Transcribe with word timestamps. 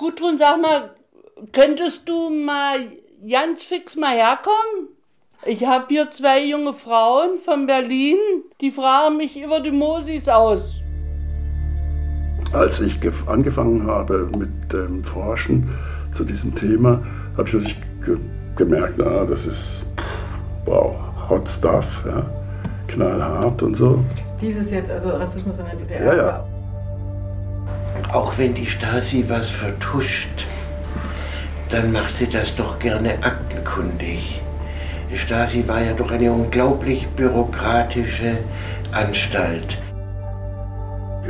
Gudrun, 0.00 0.38
sag 0.38 0.62
mal, 0.62 0.92
könntest 1.52 2.08
du 2.08 2.30
mal 2.30 2.86
ganz 3.28 3.62
fix 3.62 3.96
mal 3.96 4.16
herkommen? 4.16 4.88
Ich 5.44 5.66
habe 5.66 5.84
hier 5.88 6.10
zwei 6.10 6.42
junge 6.42 6.72
Frauen 6.72 7.36
von 7.36 7.66
Berlin, 7.66 8.16
die 8.62 8.70
fragen 8.70 9.18
mich 9.18 9.38
über 9.38 9.60
die 9.60 9.72
Mosis 9.72 10.26
aus. 10.26 10.76
Als 12.54 12.80
ich 12.80 12.98
angefangen 13.26 13.86
habe 13.86 14.30
mit 14.38 14.72
dem 14.72 15.04
Forschen 15.04 15.68
zu 16.12 16.24
diesem 16.24 16.54
Thema, 16.54 17.04
habe 17.36 17.46
ich 17.46 17.52
natürlich 17.52 17.76
ge 18.02 18.16
gemerkt, 18.56 18.94
na, 18.96 19.26
das 19.26 19.44
ist 19.44 19.86
wow, 20.64 20.96
hot 21.28 21.46
stuff, 21.46 22.04
ja, 22.06 22.24
knallhart 22.88 23.62
und 23.62 23.74
so. 23.74 24.02
Dieses 24.40 24.70
jetzt, 24.70 24.90
also 24.90 25.10
Rassismus 25.10 25.58
in 25.58 25.66
der 25.66 25.76
DDR. 25.76 26.04
Ja, 26.06 26.16
ja. 26.16 26.49
Auch 28.12 28.38
wenn 28.38 28.54
die 28.54 28.66
Stasi 28.66 29.24
was 29.28 29.48
vertuscht, 29.48 30.46
dann 31.68 31.92
macht 31.92 32.16
sie 32.16 32.28
das 32.28 32.54
doch 32.56 32.78
gerne 32.78 33.10
aktenkundig. 33.22 34.40
Die 35.12 35.18
Stasi 35.18 35.64
war 35.66 35.82
ja 35.82 35.92
doch 35.92 36.10
eine 36.10 36.32
unglaublich 36.32 37.06
bürokratische 37.08 38.38
Anstalt. 38.92 39.78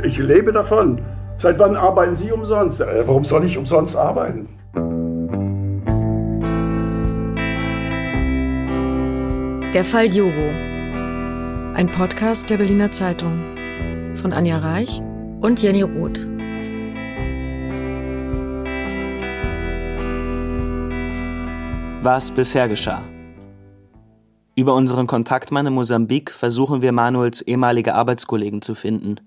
Ich 0.03 0.17
lebe 0.17 0.51
davon. 0.51 1.01
Seit 1.37 1.57
wann 1.57 1.75
arbeiten 1.75 2.15
Sie 2.15 2.31
umsonst? 2.31 2.81
Äh, 2.81 3.03
warum 3.07 3.25
soll 3.25 3.45
ich 3.45 3.57
umsonst 3.57 3.95
arbeiten? 3.95 4.47
Der 9.73 9.83
Fall 9.83 10.09
Diogo. 10.09 10.49
Ein 11.73 11.89
Podcast 11.91 12.49
der 12.49 12.57
Berliner 12.57 12.91
Zeitung 12.91 13.39
von 14.15 14.33
Anja 14.33 14.59
Reich 14.59 15.01
und 15.41 15.61
Jenny 15.61 15.81
Roth. 15.81 16.30
Was 22.03 22.31
bisher 22.31 22.67
geschah. 22.67 23.03
Über 24.55 24.73
unseren 24.73 25.05
Kontaktmann 25.05 25.67
in 25.67 25.73
Mosambik 25.73 26.31
versuchen 26.31 26.81
wir 26.81 26.93
Manuels 26.93 27.43
ehemalige 27.43 27.93
Arbeitskollegen 27.93 28.63
zu 28.63 28.73
finden. 28.73 29.17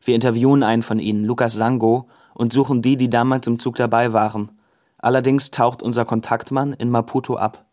Wir 0.00 0.14
interviewen 0.14 0.62
einen 0.62 0.84
von 0.84 1.00
ihnen, 1.00 1.24
Lukas 1.24 1.54
Sango, 1.54 2.08
und 2.34 2.52
suchen 2.52 2.82
die, 2.82 2.96
die 2.96 3.10
damals 3.10 3.48
im 3.48 3.58
Zug 3.58 3.74
dabei 3.74 4.12
waren. 4.12 4.52
Allerdings 4.98 5.50
taucht 5.50 5.82
unser 5.82 6.04
Kontaktmann 6.04 6.72
in 6.72 6.88
Maputo 6.88 7.34
ab. 7.34 7.64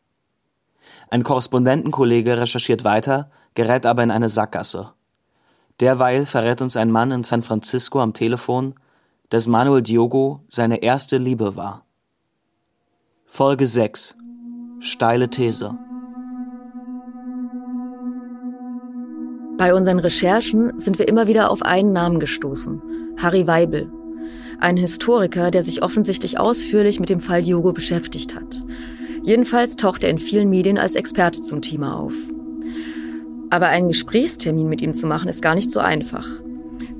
Ein 1.12 1.22
Korrespondentenkollege 1.22 2.40
recherchiert 2.40 2.84
weiter, 2.84 3.30
gerät 3.54 3.86
aber 3.86 4.02
in 4.02 4.10
eine 4.10 4.28
Sackgasse. 4.28 4.92
Derweil 5.82 6.26
verrät 6.26 6.64
uns 6.64 6.76
ein 6.76 6.90
Mann 6.90 7.12
in 7.12 7.24
San 7.24 7.44
Francisco 7.44 8.02
am 8.02 8.14
Telefon, 8.14 8.74
dass 9.30 9.46
Manuel 9.46 9.84
Diogo 9.84 10.42
seine 10.50 10.78
erste 10.78 11.20
Liebe 11.20 11.56
war. 11.56 11.86
Folge 13.28 13.68
6 13.68 14.16
Steile 14.80 15.28
These. 15.28 15.76
Bei 19.58 19.74
unseren 19.74 19.98
Recherchen 19.98 20.80
sind 20.80 21.00
wir 21.00 21.08
immer 21.08 21.26
wieder 21.26 21.50
auf 21.50 21.64
einen 21.64 21.94
Namen 21.94 22.20
gestoßen. 22.20 22.82
Harry 23.18 23.48
Weibel. 23.48 23.92
Ein 24.60 24.78
Historiker, 24.78 25.50
der 25.50 25.64
sich 25.64 25.82
offensichtlich 25.82 26.40
ausführlich 26.40 27.00
mit 27.00 27.10
dem 27.10 27.22
Fall 27.22 27.42
Diogo 27.42 27.74
beschäftigt 27.74 28.36
hat. 28.36 28.64
Jedenfalls 29.24 29.78
taucht 29.78 30.04
er 30.04 30.12
in 30.12 30.20
vielen 30.20 30.50
Medien 30.50 30.78
als 30.78 30.94
Experte 30.94 31.42
zum 31.42 31.64
Thema 31.64 32.00
auf. 32.00 32.14
Aber 33.50 33.70
einen 33.70 33.88
Gesprächstermin 33.88 34.70
mit 34.70 34.84
ihm 34.84 34.94
zu 34.94 35.08
machen, 35.08 35.28
ist 35.28 35.42
gar 35.42 35.56
nicht 35.56 35.72
so 35.72 35.80
einfach. 35.80 36.28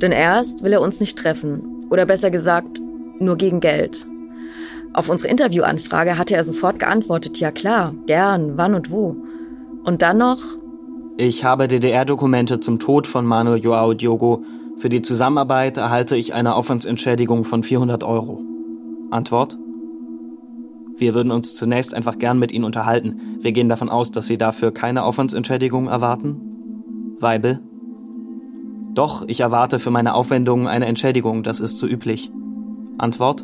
Denn 0.02 0.12
erst 0.12 0.64
will 0.64 0.74
er 0.74 0.82
uns 0.82 1.00
nicht 1.00 1.18
treffen. 1.18 1.86
Oder 1.92 2.08
besser 2.08 2.32
gesagt, 2.32 2.82
nur 3.20 3.38
gegen 3.38 3.60
Geld. 3.60 4.08
Auf 4.94 5.10
unsere 5.10 5.30
Interviewanfrage 5.30 6.18
hatte 6.18 6.36
er 6.36 6.44
sofort 6.44 6.80
geantwortet, 6.80 7.40
ja 7.40 7.52
klar, 7.52 7.94
gern, 8.06 8.58
wann 8.58 8.74
und 8.74 8.90
wo. 8.90 9.16
Und 9.84 10.02
dann 10.02 10.18
noch, 10.18 10.40
ich 11.20 11.44
habe 11.44 11.68
DDR-Dokumente 11.68 12.60
zum 12.60 12.78
Tod 12.78 13.08
von 13.08 13.26
Manuel 13.26 13.60
Joao 13.60 13.96
Diogo. 13.96 14.44
Für 14.78 14.88
die 14.88 15.02
Zusammenarbeit 15.02 15.78
erhalte 15.78 16.16
ich 16.16 16.36
eine 16.36 16.54
Aufwandsentschädigung 16.54 17.44
von 17.44 17.64
400 17.64 18.04
Euro. 18.04 18.44
Antwort? 19.10 19.58
Wir 20.96 21.16
würden 21.16 21.32
uns 21.32 21.56
zunächst 21.56 21.96
einfach 21.96 22.20
gern 22.20 22.38
mit 22.38 22.52
Ihnen 22.52 22.66
unterhalten. 22.66 23.40
Wir 23.40 23.52
gehen 23.52 23.68
davon 23.68 23.90
aus, 23.90 24.12
dass 24.12 24.28
Sie 24.28 24.38
dafür 24.38 24.72
keine 24.72 25.04
Aufwandsentschädigung 25.04 25.88
erwarten? 25.88 27.16
Weibel? 27.20 27.62
Doch, 28.94 29.24
ich 29.28 29.40
erwarte 29.40 29.80
für 29.80 29.90
meine 29.90 30.14
Aufwendungen 30.14 30.68
eine 30.68 30.86
Entschädigung, 30.86 31.42
das 31.42 31.60
ist 31.60 31.80
so 31.80 31.88
üblich. 31.88 32.32
Antwort? 33.00 33.44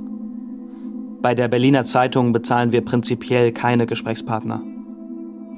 Bei 1.23 1.35
der 1.35 1.47
Berliner 1.47 1.85
Zeitung 1.85 2.33
bezahlen 2.33 2.73
wir 2.73 2.83
prinzipiell 2.83 3.53
keine 3.53 3.85
Gesprächspartner. 3.85 4.61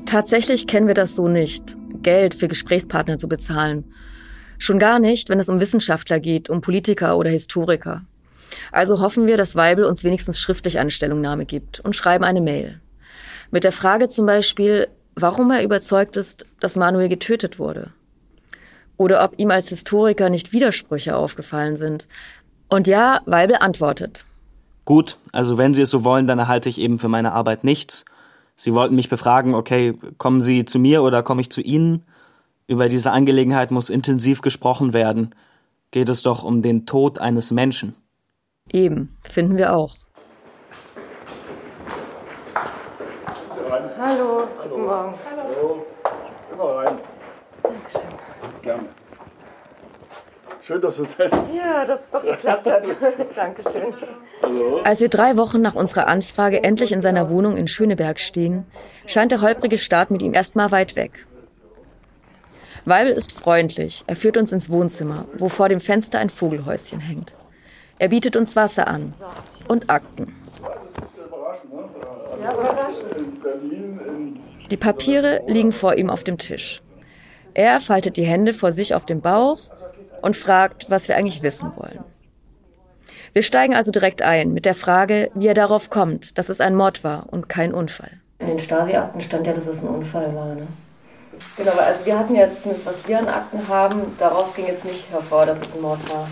Tatsächlich 0.05 0.67
kennen 0.67 0.85
wir 0.85 0.93
das 0.93 1.15
so 1.15 1.27
nicht, 1.27 1.75
Geld 2.03 2.35
für 2.35 2.47
Gesprächspartner 2.47 3.17
zu 3.17 3.27
bezahlen. 3.27 3.83
Schon 4.59 4.77
gar 4.77 4.99
nicht, 4.99 5.27
wenn 5.29 5.39
es 5.39 5.49
um 5.49 5.59
Wissenschaftler 5.59 6.19
geht, 6.19 6.51
um 6.51 6.61
Politiker 6.61 7.17
oder 7.17 7.31
Historiker. 7.31 8.03
Also 8.71 9.01
hoffen 9.01 9.25
wir, 9.25 9.37
dass 9.37 9.55
Weibel 9.55 9.85
uns 9.85 10.03
wenigstens 10.03 10.39
schriftlich 10.39 10.77
eine 10.77 10.91
Stellungnahme 10.91 11.47
gibt 11.47 11.79
und 11.79 11.95
schreiben 11.95 12.25
eine 12.25 12.41
Mail. 12.41 12.79
Mit 13.49 13.63
der 13.63 13.71
Frage 13.71 14.07
zum 14.07 14.27
Beispiel, 14.27 14.87
warum 15.15 15.49
er 15.49 15.63
überzeugt 15.63 16.15
ist, 16.15 16.45
dass 16.59 16.75
Manuel 16.75 17.09
getötet 17.09 17.57
wurde. 17.57 17.91
Oder 18.97 19.23
ob 19.23 19.39
ihm 19.39 19.49
als 19.49 19.69
Historiker 19.69 20.29
nicht 20.29 20.53
Widersprüche 20.53 21.15
aufgefallen 21.15 21.75
sind. 21.75 22.07
Und 22.69 22.85
ja, 22.87 23.21
Weibel 23.25 23.55
antwortet. 23.55 24.25
Gut, 24.85 25.17
also 25.31 25.57
wenn 25.57 25.73
Sie 25.73 25.81
es 25.81 25.89
so 25.89 26.03
wollen, 26.03 26.27
dann 26.27 26.39
erhalte 26.39 26.69
ich 26.69 26.79
eben 26.79 26.99
für 26.99 27.09
meine 27.09 27.33
Arbeit 27.33 27.63
nichts. 27.63 28.05
Sie 28.55 28.73
wollten 28.73 28.95
mich 28.95 29.09
befragen, 29.09 29.55
okay, 29.55 29.97
kommen 30.17 30.41
Sie 30.41 30.63
zu 30.63 30.79
mir 30.79 31.01
oder 31.01 31.23
komme 31.23 31.41
ich 31.41 31.49
zu 31.49 31.61
Ihnen? 31.61 32.05
Über 32.67 32.87
diese 32.87 33.11
Angelegenheit 33.11 33.71
muss 33.71 33.89
intensiv 33.89 34.41
gesprochen 34.41 34.93
werden. 34.93 35.33
Geht 35.91 36.09
es 36.09 36.21
doch 36.21 36.43
um 36.43 36.61
den 36.61 36.85
Tod 36.85 37.19
eines 37.19 37.51
Menschen. 37.51 37.95
Eben, 38.71 39.17
finden 39.23 39.57
wir 39.57 39.75
auch. 39.75 39.95
Hallo, 43.97 44.47
guten 44.61 44.83
Morgen. 44.83 45.13
Hallo. 45.29 45.85
Immer 46.51 46.63
rein. 46.63 46.97
Dankeschön. 47.63 48.01
Gerne. 48.61 48.94
Schön, 50.65 50.81
dass 50.81 50.97
du 50.97 51.03
es 51.03 51.15
jetzt. 51.17 51.35
Ja, 51.55 51.85
dass 51.85 51.99
es 52.05 52.11
doch 52.11 52.23
geklappt 52.23 52.65
hat. 52.65 52.83
Dankeschön. 53.35 53.93
Hallo. 54.41 54.81
Als 54.83 54.99
wir 54.99 55.09
drei 55.09 55.37
Wochen 55.37 55.61
nach 55.61 55.75
unserer 55.75 56.07
Anfrage 56.07 56.63
endlich 56.63 56.91
in 56.91 57.01
seiner 57.01 57.29
Wohnung 57.29 57.55
in 57.55 57.67
Schöneberg 57.67 58.19
stehen, 58.19 58.65
scheint 59.05 59.31
der 59.31 59.41
holprige 59.41 59.77
Start 59.77 60.09
mit 60.09 60.23
ihm 60.23 60.33
erstmal 60.33 60.71
weit 60.71 60.95
weg. 60.95 61.27
Weibel 62.83 63.13
ist 63.13 63.31
freundlich. 63.31 64.03
Er 64.07 64.15
führt 64.15 64.37
uns 64.37 64.51
ins 64.51 64.71
Wohnzimmer, 64.71 65.25
wo 65.37 65.49
vor 65.49 65.69
dem 65.69 65.79
Fenster 65.79 66.17
ein 66.17 66.31
Vogelhäuschen 66.31 66.99
hängt. 66.99 67.35
Er 67.99 68.07
bietet 68.07 68.35
uns 68.35 68.55
Wasser 68.55 68.87
an 68.87 69.13
und 69.67 69.91
Akten. 69.91 70.35
Das 70.95 71.05
ist 71.05 71.19
überraschend, 71.19 71.73
ne? 71.73 71.89
Ja, 72.43 72.53
überraschend. 72.53 74.39
Die 74.71 74.77
Papiere 74.77 75.43
liegen 75.45 75.71
vor 75.71 75.95
ihm 75.95 76.09
auf 76.09 76.23
dem 76.23 76.39
Tisch. 76.39 76.81
Er 77.53 77.79
faltet 77.79 78.17
die 78.17 78.25
Hände 78.25 78.53
vor 78.53 78.73
sich 78.73 78.95
auf 78.95 79.05
den 79.05 79.21
Bauch 79.21 79.59
und 80.25 80.35
fragt, 80.35 80.89
was 80.89 81.07
wir 81.07 81.15
eigentlich 81.15 81.43
wissen 81.43 81.71
wollen. 81.75 81.99
Wir 83.33 83.43
steigen 83.43 83.75
also 83.75 83.91
direkt 83.91 84.23
ein 84.23 84.53
mit 84.53 84.65
der 84.65 84.73
Frage, 84.73 85.29
wie 85.35 85.45
er 85.45 85.53
darauf 85.53 85.91
kommt, 85.91 86.39
dass 86.39 86.49
es 86.49 86.59
ein 86.61 86.73
Mord 86.73 87.03
war 87.03 87.27
und 87.29 87.47
kein 87.47 87.75
Unfall. 87.75 88.09
In 88.39 88.47
den 88.47 88.57
Stasi-Akten 88.57 89.21
stand 89.21 89.45
ja, 89.45 89.53
dass 89.53 89.67
es 89.67 89.83
ein 89.83 89.87
Unfall 89.87 90.33
war. 90.33 90.55
Ne? 90.55 90.65
Genau, 91.57 91.73
also 91.73 92.03
wir 92.05 92.17
hatten 92.17 92.33
jetzt 92.33 92.63
zumindest, 92.63 92.87
was 92.87 93.07
wir 93.07 93.19
an 93.19 93.27
Akten 93.27 93.67
haben, 93.67 94.01
daraus 94.17 94.55
ging 94.55 94.65
jetzt 94.65 94.83
nicht 94.83 95.11
hervor, 95.11 95.45
dass 95.45 95.59
es 95.59 95.75
ein 95.75 95.81
Mord 95.81 95.99
war. 96.09 96.27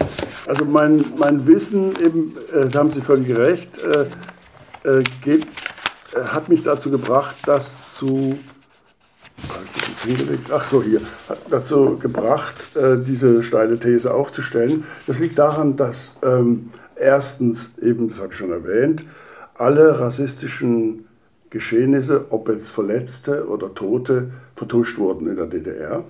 Also 0.48 0.66
mein, 0.66 1.06
mein 1.18 1.46
Wissen, 1.46 1.92
eben, 2.04 2.36
äh, 2.52 2.68
da 2.68 2.80
haben 2.80 2.90
Sie 2.90 3.02
völlig 3.02 3.36
recht, 3.38 3.78
äh, 3.78 4.90
äh, 4.90 5.04
geht, 5.22 5.46
äh, 6.16 6.24
hat 6.24 6.50
mich 6.50 6.64
dazu 6.64 6.90
gebracht, 6.90 7.36
das 7.46 7.94
zu, 7.94 8.40
das 9.38 10.04
hingelegt? 10.04 10.52
Ach 10.52 10.68
so, 10.68 10.82
hier, 10.82 11.02
hat 11.30 11.40
dazu 11.50 11.98
gebracht, 11.98 12.76
äh, 12.76 12.98
diese 12.98 13.44
steile 13.44 13.80
These 13.80 14.14
aufzustellen. 14.14 14.86
Das 15.08 15.20
liegt 15.20 15.40
daran, 15.40 15.76
dass 15.76 16.20
ähm, 16.24 16.70
erstens, 16.96 17.74
eben, 17.82 18.08
das 18.10 18.20
habe 18.20 18.34
ich 18.34 18.38
schon 18.38 18.52
erwähnt, 18.52 19.04
alle 19.56 20.00
rassistischen 20.00 21.06
Geschehnisse, 21.50 22.26
ob 22.32 22.50
jetzt 22.50 22.72
Verletzte 22.72 23.48
oder 23.48 23.74
Tote, 23.74 24.32
vertuscht 24.56 24.98
wurden 24.98 25.28
in 25.28 25.36
der 25.36 25.46
DDR. 25.46 26.04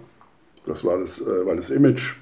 Das 0.65 0.83
war 0.85 0.99
das, 0.99 1.21
äh, 1.21 1.45
war 1.45 1.55
das 1.55 1.69
Image 1.69 2.15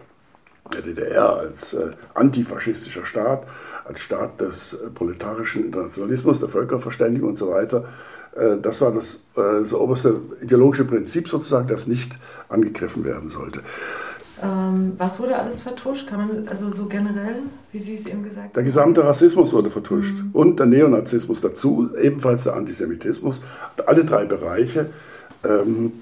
der 0.74 0.82
DDR 0.82 1.38
als 1.38 1.74
äh, 1.74 1.92
antifaschistischer 2.14 3.06
Staat, 3.06 3.44
als 3.86 4.00
Staat 4.00 4.42
des 4.42 4.74
äh, 4.74 4.90
proletarischen 4.90 5.66
Internationalismus, 5.66 6.40
der 6.40 6.50
Völkerverständigung 6.50 7.30
und 7.30 7.38
so 7.38 7.50
weiter. 7.52 7.86
Äh, 8.36 8.58
das 8.62 8.82
war 8.82 8.92
das, 8.92 9.26
äh, 9.36 9.62
das 9.62 9.74
oberste 9.74 10.22
ideologische 10.42 10.86
Prinzip 10.86 11.28
sozusagen, 11.28 11.68
das 11.68 11.88
nicht 11.88 12.18
angegriffen 12.50 13.04
werden 13.04 13.30
sollte. 13.30 13.62
Ähm, 14.44 14.94
was 14.98 15.20
wurde 15.20 15.36
alles 15.36 15.62
vertuscht? 15.62 16.08
Kann 16.08 16.28
man, 16.28 16.48
also 16.48 16.72
so 16.72 16.88
generell, 16.88 17.44
wie 17.72 17.80
Sie 17.80 17.96
es 17.96 18.08
eben 18.08 18.24
gesagt 18.24 18.46
haben? 18.46 18.54
Der 18.54 18.64
gesamte 18.64 19.04
Rassismus 19.04 19.54
wurde 19.54 19.70
vertuscht 19.70 20.16
mhm. 20.16 20.30
und 20.34 20.60
der 20.60 20.66
Neonazismus 20.66 21.42
dazu, 21.42 21.90
ebenfalls 22.02 22.44
der 22.44 22.56
Antisemitismus. 22.56 23.44
Alle 23.86 24.04
drei 24.04 24.26
Bereiche 24.26 24.88
ähm, 25.44 25.94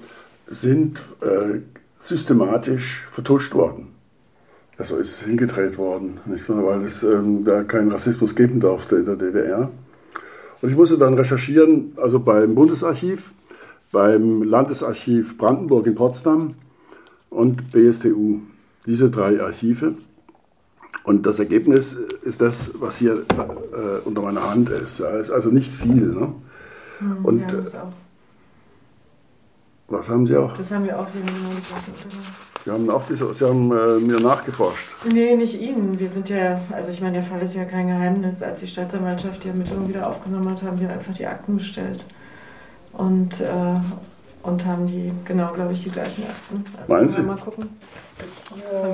sind 0.46 1.02
äh, 1.20 1.60
systematisch 1.98 3.06
vertuscht 3.10 3.54
worden. 3.54 3.88
Also 4.80 4.96
ist 4.96 5.24
hingedreht 5.24 5.76
worden, 5.76 6.20
nicht 6.24 6.48
weil 6.48 6.82
es 6.84 7.02
ähm, 7.02 7.44
da 7.44 7.64
keinen 7.64 7.92
Rassismus 7.92 8.34
geben 8.34 8.60
durfte 8.60 8.96
in 8.96 9.04
der 9.04 9.16
DDR. 9.16 9.70
Und 10.62 10.70
ich 10.70 10.74
musste 10.74 10.96
dann 10.96 11.12
recherchieren, 11.12 11.92
also 11.96 12.18
beim 12.18 12.54
Bundesarchiv, 12.54 13.34
beim 13.92 14.42
Landesarchiv 14.42 15.36
Brandenburg 15.36 15.86
in 15.86 15.96
Potsdam 15.96 16.54
und 17.28 17.70
BSTU. 17.70 18.40
Diese 18.86 19.10
drei 19.10 19.42
Archive. 19.42 19.96
Und 21.04 21.26
das 21.26 21.38
Ergebnis 21.38 21.92
ist 22.22 22.40
das, 22.40 22.70
was 22.80 22.96
hier 22.96 23.24
äh, 23.36 24.06
unter 24.06 24.22
meiner 24.22 24.48
Hand 24.48 24.70
ist. 24.70 25.00
Es 25.00 25.28
ist 25.28 25.30
also 25.30 25.50
nicht 25.50 25.70
viel. 25.70 26.06
Ne? 26.06 26.32
Mhm, 27.00 27.24
und, 27.26 27.52
ja, 27.52 27.92
was 29.88 30.08
haben 30.08 30.26
Sie 30.26 30.38
auch? 30.38 30.56
Das 30.56 30.70
haben 30.70 30.84
wir 30.84 30.98
auch 30.98 31.08
hier 31.12 31.20
in 31.20 31.26
den 31.26 31.34
Sie 32.64 32.70
haben 32.70 32.90
auch 32.90 33.02
diese, 33.08 33.32
Sie 33.34 33.44
haben 33.44 33.72
äh, 33.72 33.98
mir 34.00 34.20
nachgeforscht. 34.20 34.88
Nee, 35.10 35.34
nicht 35.34 35.60
Ihnen. 35.60 35.98
Wir 35.98 36.08
sind 36.08 36.28
ja, 36.28 36.60
also 36.70 36.90
ich 36.90 37.00
meine, 37.00 37.14
der 37.14 37.22
Fall 37.22 37.40
ist 37.40 37.54
ja 37.54 37.64
kein 37.64 37.86
Geheimnis. 37.86 38.42
Als 38.42 38.60
die 38.60 38.66
Staatsanwaltschaft 38.66 39.44
die 39.44 39.48
Ermittlungen 39.48 39.88
wieder 39.88 40.06
aufgenommen 40.06 40.50
hat, 40.50 40.62
haben 40.62 40.78
wir 40.78 40.90
einfach 40.90 41.14
die 41.14 41.26
Akten 41.26 41.56
bestellt. 41.56 42.04
Und, 42.92 43.40
äh, 43.40 43.46
und 44.42 44.66
haben 44.66 44.86
die, 44.86 45.10
genau, 45.24 45.52
glaube 45.52 45.72
ich, 45.72 45.84
die 45.84 45.90
gleichen 45.90 46.24
Akten. 46.24 46.64
Also 46.78 46.92
Meinen 46.92 47.08
Sie? 47.08 47.22
Mal 47.22 47.36
gucken. 47.36 47.70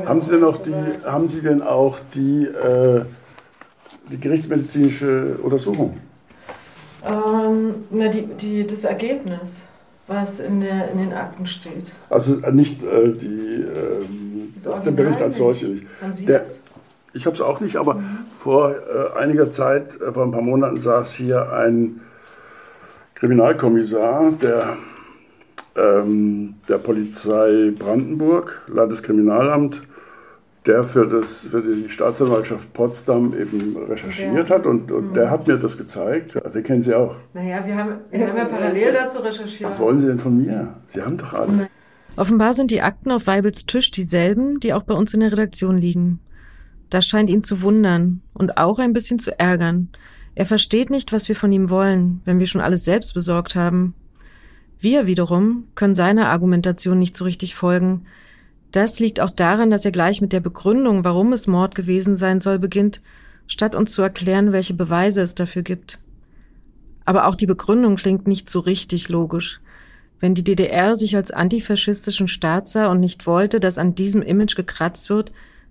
Haben 0.07 0.23
Sie 0.23 0.33
denn 0.33 0.45
auch 0.45 0.59
die, 0.59 0.75
haben 1.05 1.29
Sie 1.29 1.41
denn 1.41 1.63
auch 1.63 1.99
die, 2.15 2.45
äh, 2.45 3.05
die 4.11 4.21
gerichtsmedizinische 4.21 5.39
Untersuchung? 5.43 5.99
Ähm, 7.05 7.75
na, 7.91 8.09
die, 8.09 8.27
die, 8.27 8.67
das 8.67 8.85
Ergebnis 8.85 9.61
was 10.07 10.41
in, 10.41 10.61
der, 10.61 10.91
in 10.91 10.99
den 10.99 11.13
Akten 11.13 11.47
steht. 11.47 11.93
Also 12.11 12.41
äh, 12.41 12.53
nicht 12.53 12.83
äh, 12.83 13.13
die, 13.13 13.65
äh, 13.65 14.83
der 14.85 14.91
Bericht 14.91 15.21
als 15.21 15.39
solche. 15.39 15.83
Haben 16.01 16.15
Sie 16.15 16.27
der, 16.27 16.41
das? 16.41 16.61
Ich 17.13 17.27
habe 17.27 17.35
es 17.35 17.41
auch 17.41 17.61
nicht, 17.61 17.77
aber 17.77 17.95
mhm. 17.95 18.19
vor 18.31 18.75
äh, 18.75 19.19
einiger 19.19 19.51
Zeit, 19.51 20.01
äh, 20.01 20.13
vor 20.13 20.25
ein 20.25 20.33
paar 20.33 20.43
Monaten, 20.43 20.81
saß 20.81 21.15
hier 21.15 21.53
ein 21.53 22.01
Kriminalkommissar 23.15 24.33
der, 24.43 24.77
ähm, 25.77 26.57
der 26.69 26.79
Polizei 26.79 27.73
Brandenburg, 27.77 28.63
Landeskriminalamt, 28.69 29.81
der 30.67 30.85
für, 30.85 31.07
das, 31.07 31.49
für 31.49 31.63
die 31.63 31.89
Staatsanwaltschaft 31.89 32.73
Potsdam 32.73 33.35
eben 33.39 33.77
recherchiert 33.89 34.51
hat 34.51 34.67
und, 34.67 34.91
und 34.91 35.15
der 35.15 35.31
hat 35.31 35.47
mir 35.47 35.57
das 35.57 35.79
gezeigt. 35.79 36.37
Also, 36.37 36.59
den 36.59 36.65
kennen 36.65 36.83
Sie 36.83 36.95
auch. 36.95 37.17
Naja, 37.35 37.65
wir 37.65 37.77
haben, 37.77 37.93
wir 38.11 38.29
haben 38.29 38.37
ja 38.37 38.45
parallel 38.45 38.93
dazu 38.93 39.21
recherchiert. 39.21 39.71
Was 39.71 39.81
wollen 39.81 40.01
Sie 40.01 40.07
denn 40.07 40.19
von 40.19 40.37
mir? 40.37 40.75
Sie 40.87 41.03
haben 41.03 41.17
doch 41.17 41.35
alles. 41.35 41.69
Offenbar 42.17 42.55
sind 42.55 42.71
die 42.71 42.83
Akten 42.83 43.11
auf 43.11 43.27
Weibels 43.27 43.67
Tisch 43.67 43.91
dieselben, 43.91 44.59
die 44.61 44.73
auch 44.73 44.83
bei 44.83 44.95
uns 44.95 45.13
in 45.15 45.21
der 45.21 45.33
Redaktion 45.33 45.79
liegen. 45.79 46.21
Das 46.91 47.07
scheint 47.07 47.31
ihn 47.31 47.43
zu 47.43 47.63
wundern 47.63 48.23
und 48.33 48.57
auch 48.57 48.79
ein 48.79 48.93
bisschen 48.93 49.19
zu 49.19 49.39
ärgern. 49.39 49.91
Er 50.35 50.47
versteht 50.47 50.91
nicht, 50.91 51.13
was 51.13 51.29
wir 51.29 51.37
von 51.37 51.53
ihm 51.53 51.71
wollen, 51.71 52.21
wenn 52.25 52.39
wir 52.39 52.47
schon 52.47 52.61
alles 52.61 52.85
selbst 52.85 53.15
besorgt 53.15 53.55
haben. 53.55 53.95
Wir 54.79 55.07
wiederum 55.07 55.65
können 55.75 55.95
seiner 55.95 56.29
Argumentation 56.29 56.99
nicht 56.99 57.17
so 57.17 57.25
richtig 57.25 57.55
folgen, 57.55 58.07
das 58.73 58.99
liegt 59.01 59.21
auch 59.21 59.31
daran, 59.31 59.71
dass 59.71 59.85
er 59.85 59.93
gleich 59.93 60.21
mit 60.21 60.33
der 60.33 60.41
Begründung, 60.41 61.05
warum 61.05 61.33
es 61.33 61.47
Mord 61.47 61.75
gewesen 61.75 62.17
sein 62.17 62.41
soll, 62.41 62.59
beginnt, 62.59 63.01
statt 63.47 63.75
uns 63.75 63.93
zu 63.93 64.03
erklären, 64.03 64.53
welche 64.53 64.75
Beweise 64.75 65.23
es 65.23 65.35
dafür 65.35 65.63
gibt. 65.63 65.99
Aber 67.05 67.27
auch 67.27 67.37
die 67.37 67.47
Begründung 67.47 67.97
klingt 67.97 68.27
nicht 68.27 68.51
so 68.51 68.61
richtig 68.61 69.09
logisch. 69.09 69.61
Wenn 70.19 70.35
die 70.35 70.45
DDR 70.45 70.97
sich 70.97 71.15
als 71.15 71.31
antifaschistischen 71.31 72.27
Staat 72.27 72.69
sah 72.69 72.89
und 72.89 73.01
nicht 73.01 73.27
wollte, 73.27 73.61
dass 73.61 73.79
an 73.79 73.95
diesem 73.95 74.23
Image 74.23 74.57
gekratzt 74.57 75.11
wird, 75.11 75.31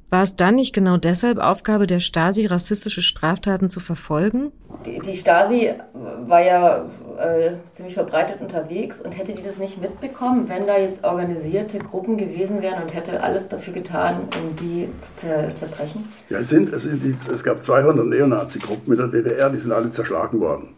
war 0.10 0.24
es 0.24 0.36
dann 0.36 0.56
nicht 0.56 0.74
genau 0.74 0.98
deshalb 0.98 1.40
Aufgabe 1.40 1.88
der 1.88 2.00
Stasi, 2.00 2.46
rassistische 2.46 3.02
Straftaten 3.02 3.70
zu 3.70 3.80
verfolgen? 3.80 4.52
Die, 4.86 5.00
die 5.00 5.16
Stasi 5.16 5.72
war 5.94 6.42
ja 6.42 6.86
äh, 7.18 7.52
ziemlich 7.72 7.96
verbreitet 7.96 8.40
unterwegs 8.40 9.02
und 9.02 9.18
hätte 9.18 9.34
die 9.34 9.42
das 9.42 9.58
nicht 9.58 9.82
mitbekommen, 9.82 10.48
wenn 10.48 10.68
da 10.68 10.78
jetzt 10.78 11.04
organisierte 11.04 11.80
Gruppen 11.80 12.18
gewesen 12.18 12.62
wären 12.62 12.84
und 12.84 12.94
hätte 12.94 13.24
alles 13.24 13.48
dafür 13.48 13.74
getan, 13.74 14.28
um 14.40 14.56
die 14.56 14.90
zu 15.00 15.16
zer 15.16 15.56
zerbrechen? 15.56 16.08
Ja, 16.30 16.40
es, 16.40 16.50
sind, 16.50 16.72
es, 16.72 16.84
sind 16.84 17.02
die, 17.04 17.16
es 17.32 17.44
gab 17.44 17.64
200 17.64 18.06
Neonazi-Gruppen 18.06 18.94
in 18.94 19.00
der 19.00 19.08
DDR, 19.08 19.50
die 19.50 19.60
sind 19.60 19.72
alle 19.72 19.90
zerschlagen 19.90 20.40
worden. 20.40 20.76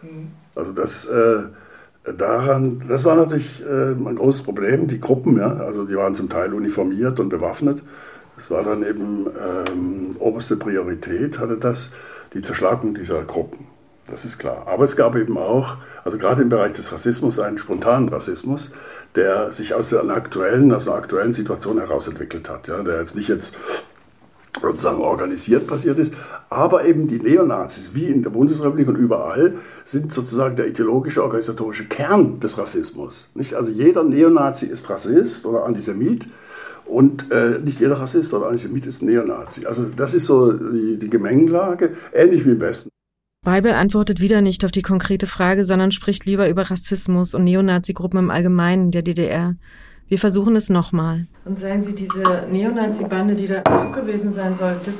Hm. 0.00 0.32
Also 0.54 0.72
das... 0.72 1.06
Äh, 1.06 1.44
daran, 2.18 2.82
das 2.86 3.06
war 3.06 3.16
natürlich 3.16 3.62
äh, 3.64 3.92
ein 3.92 4.16
großes 4.16 4.42
Problem. 4.42 4.88
Die 4.88 5.00
Gruppen, 5.00 5.38
ja, 5.38 5.54
also 5.56 5.86
die 5.86 5.96
waren 5.96 6.14
zum 6.14 6.28
Teil 6.28 6.52
uniformiert 6.52 7.18
und 7.18 7.30
bewaffnet 7.30 7.80
es 8.36 8.50
war 8.50 8.62
dann 8.62 8.84
eben 8.84 9.26
ähm, 9.26 10.16
oberste 10.18 10.56
Priorität, 10.56 11.38
hatte 11.38 11.56
das, 11.56 11.90
die 12.32 12.42
Zerschlagung 12.42 12.94
dieser 12.94 13.22
Gruppen. 13.22 13.66
Das 14.06 14.24
ist 14.24 14.38
klar. 14.38 14.66
Aber 14.66 14.84
es 14.84 14.96
gab 14.96 15.16
eben 15.16 15.38
auch, 15.38 15.76
also 16.04 16.18
gerade 16.18 16.42
im 16.42 16.50
Bereich 16.50 16.72
des 16.72 16.92
Rassismus, 16.92 17.38
einen 17.38 17.56
spontanen 17.56 18.08
Rassismus, 18.08 18.72
der 19.14 19.50
sich 19.52 19.74
aus 19.74 19.94
einer 19.94 20.14
aktuellen, 20.14 20.72
aus 20.72 20.86
einer 20.86 20.96
aktuellen 20.96 21.32
Situation 21.32 21.78
heraus 21.78 22.06
entwickelt 22.06 22.50
hat. 22.50 22.68
Ja, 22.68 22.82
der 22.82 23.00
jetzt 23.00 23.16
nicht 23.16 23.28
jetzt 23.28 23.56
sozusagen 24.60 25.00
organisiert 25.00 25.66
passiert 25.66 25.98
ist, 25.98 26.14
aber 26.48 26.84
eben 26.84 27.08
die 27.08 27.18
Neonazis, 27.18 27.94
wie 27.94 28.06
in 28.06 28.22
der 28.22 28.30
Bundesrepublik 28.30 28.88
und 28.88 28.96
überall, 28.96 29.54
sind 29.84 30.12
sozusagen 30.12 30.56
der 30.56 30.68
ideologische, 30.68 31.22
organisatorische 31.22 31.86
Kern 31.86 32.40
des 32.40 32.56
Rassismus. 32.58 33.30
Nicht? 33.34 33.54
Also 33.54 33.72
jeder 33.72 34.04
Neonazi 34.04 34.66
ist 34.66 34.88
Rassist 34.90 35.46
oder 35.46 35.64
Antisemit 35.64 36.26
und 36.86 37.30
äh, 37.30 37.58
nicht 37.58 37.80
jeder 37.80 37.98
Rassist 37.98 38.32
oder 38.34 38.46
Antisemit 38.46 38.86
ist 38.86 39.02
Neonazi. 39.02 39.66
Also 39.66 39.84
das 39.96 40.14
ist 40.14 40.26
so 40.26 40.52
die, 40.52 40.98
die 40.98 41.10
Gemengelage, 41.10 41.94
ähnlich 42.12 42.44
wie 42.44 42.50
im 42.50 42.60
Westen. 42.60 42.90
Weibel 43.42 43.72
antwortet 43.72 44.20
wieder 44.20 44.40
nicht 44.40 44.64
auf 44.64 44.70
die 44.70 44.82
konkrete 44.82 45.26
Frage, 45.26 45.64
sondern 45.64 45.92
spricht 45.92 46.24
lieber 46.24 46.48
über 46.48 46.70
Rassismus 46.70 47.34
und 47.34 47.44
Neonazi-Gruppen 47.44 48.18
im 48.18 48.30
Allgemeinen 48.30 48.90
der 48.90 49.02
DDR. 49.02 49.54
Wir 50.08 50.18
versuchen 50.18 50.56
es 50.56 50.70
nochmal. 50.70 51.26
Und 51.44 51.58
sagen 51.58 51.82
Sie, 51.82 51.94
diese 51.94 52.46
Neonazi-Bande, 52.50 53.34
die 53.34 53.46
da 53.46 53.62
Zug 53.64 53.94
gewesen 53.94 54.32
sein 54.32 54.54
soll, 54.56 54.76
das 54.84 54.96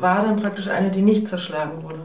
war 0.00 0.24
dann 0.24 0.36
praktisch 0.36 0.68
eine, 0.68 0.90
die 0.90 1.02
nicht 1.02 1.26
zerschlagen 1.26 1.82
wurde? 1.82 2.00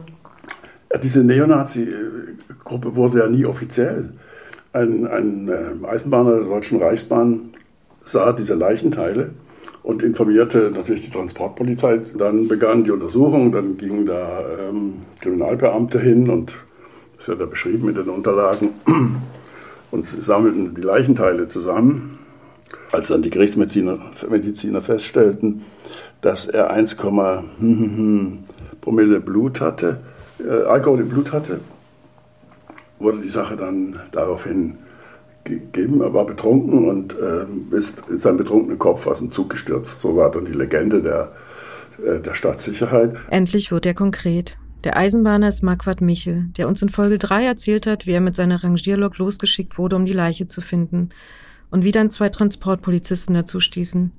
Diese 1.02 1.22
Neonazi-Gruppe 1.22 2.96
wurde 2.96 3.18
ja 3.20 3.28
nie 3.28 3.44
offiziell. 3.44 4.14
Ein, 4.72 5.06
ein 5.06 5.48
äh, 5.48 5.86
Eisenbahner 5.86 6.38
der 6.38 6.44
Deutschen 6.44 6.82
Reichsbahn 6.82 7.54
sah 8.04 8.32
diese 8.32 8.54
Leichenteile 8.54 9.30
und 9.82 10.02
informierte 10.02 10.70
natürlich 10.74 11.04
die 11.04 11.10
Transportpolizei. 11.10 12.00
Dann 12.18 12.48
begann 12.48 12.84
die 12.84 12.90
Untersuchung, 12.90 13.52
dann 13.52 13.76
gingen 13.76 14.06
da 14.06 14.42
ähm, 14.58 15.02
Kriminalbeamte 15.20 16.00
hin 16.00 16.30
und 16.30 16.54
das 17.16 17.28
wird 17.28 17.40
da 17.40 17.46
beschrieben 17.46 17.88
in 17.88 17.94
den 17.94 18.08
Unterlagen 18.08 18.70
und 19.90 20.06
sammelten 20.06 20.74
die 20.74 20.82
Leichenteile 20.82 21.48
zusammen. 21.48 22.18
Als 22.92 23.08
dann 23.08 23.22
die 23.22 23.30
Gerichtsmediziner 23.30 23.98
Mediziner 24.30 24.80
feststellten, 24.80 25.62
dass 26.20 26.46
er 26.46 26.70
1, 26.70 26.96
Promille 28.80 29.20
Blut 29.20 29.60
hatte, 29.60 30.00
äh, 30.38 30.62
Alkohol 30.64 31.00
im 31.00 31.08
Blut 31.08 31.32
hatte, 31.32 31.60
wurde 32.98 33.20
die 33.20 33.28
Sache 33.28 33.56
dann 33.56 34.00
daraufhin 34.12 34.78
gegeben. 35.44 36.00
Er 36.00 36.12
war 36.14 36.26
betrunken 36.26 36.88
und 36.88 37.16
äh, 37.18 37.76
ist 37.76 38.02
in 38.08 38.18
seinem 38.18 38.38
betrunkenen 38.38 38.78
Kopf 38.78 39.06
aus 39.06 39.18
dem 39.18 39.30
Zug 39.30 39.50
gestürzt. 39.50 40.00
So 40.00 40.16
war 40.16 40.30
dann 40.30 40.44
die 40.44 40.52
Legende 40.52 41.02
der, 41.02 41.32
äh, 42.04 42.20
der 42.20 42.34
Stadtsicherheit. 42.34 43.16
Endlich 43.30 43.70
wird 43.70 43.86
er 43.86 43.94
konkret. 43.94 44.58
Der 44.84 44.96
Eisenbahner 44.98 45.48
ist 45.48 45.62
Marquardt 45.62 46.00
Michel, 46.00 46.48
der 46.58 46.68
uns 46.68 46.82
in 46.82 46.90
Folge 46.90 47.16
3 47.16 47.46
erzählt 47.46 47.86
hat, 47.86 48.06
wie 48.06 48.12
er 48.12 48.20
mit 48.20 48.36
seiner 48.36 48.62
Rangierlok 48.62 49.16
losgeschickt 49.18 49.78
wurde, 49.78 49.96
um 49.96 50.04
die 50.04 50.12
Leiche 50.12 50.46
zu 50.46 50.60
finden. 50.60 51.10
Und 51.70 51.84
wie 51.84 51.90
dann 51.90 52.10
zwei 52.10 52.28
Transportpolizisten 52.28 53.34
dazu 53.34 53.60
stießen. 53.60 54.12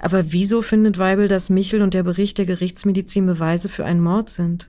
Aber 0.00 0.32
wieso 0.32 0.62
findet 0.62 0.98
Weibel, 0.98 1.28
dass 1.28 1.50
Michel 1.50 1.82
und 1.82 1.94
der 1.94 2.02
Bericht 2.02 2.38
der 2.38 2.46
Gerichtsmedizin 2.46 3.26
Beweise 3.26 3.68
für 3.68 3.84
einen 3.84 4.00
Mord 4.00 4.28
sind? 4.28 4.68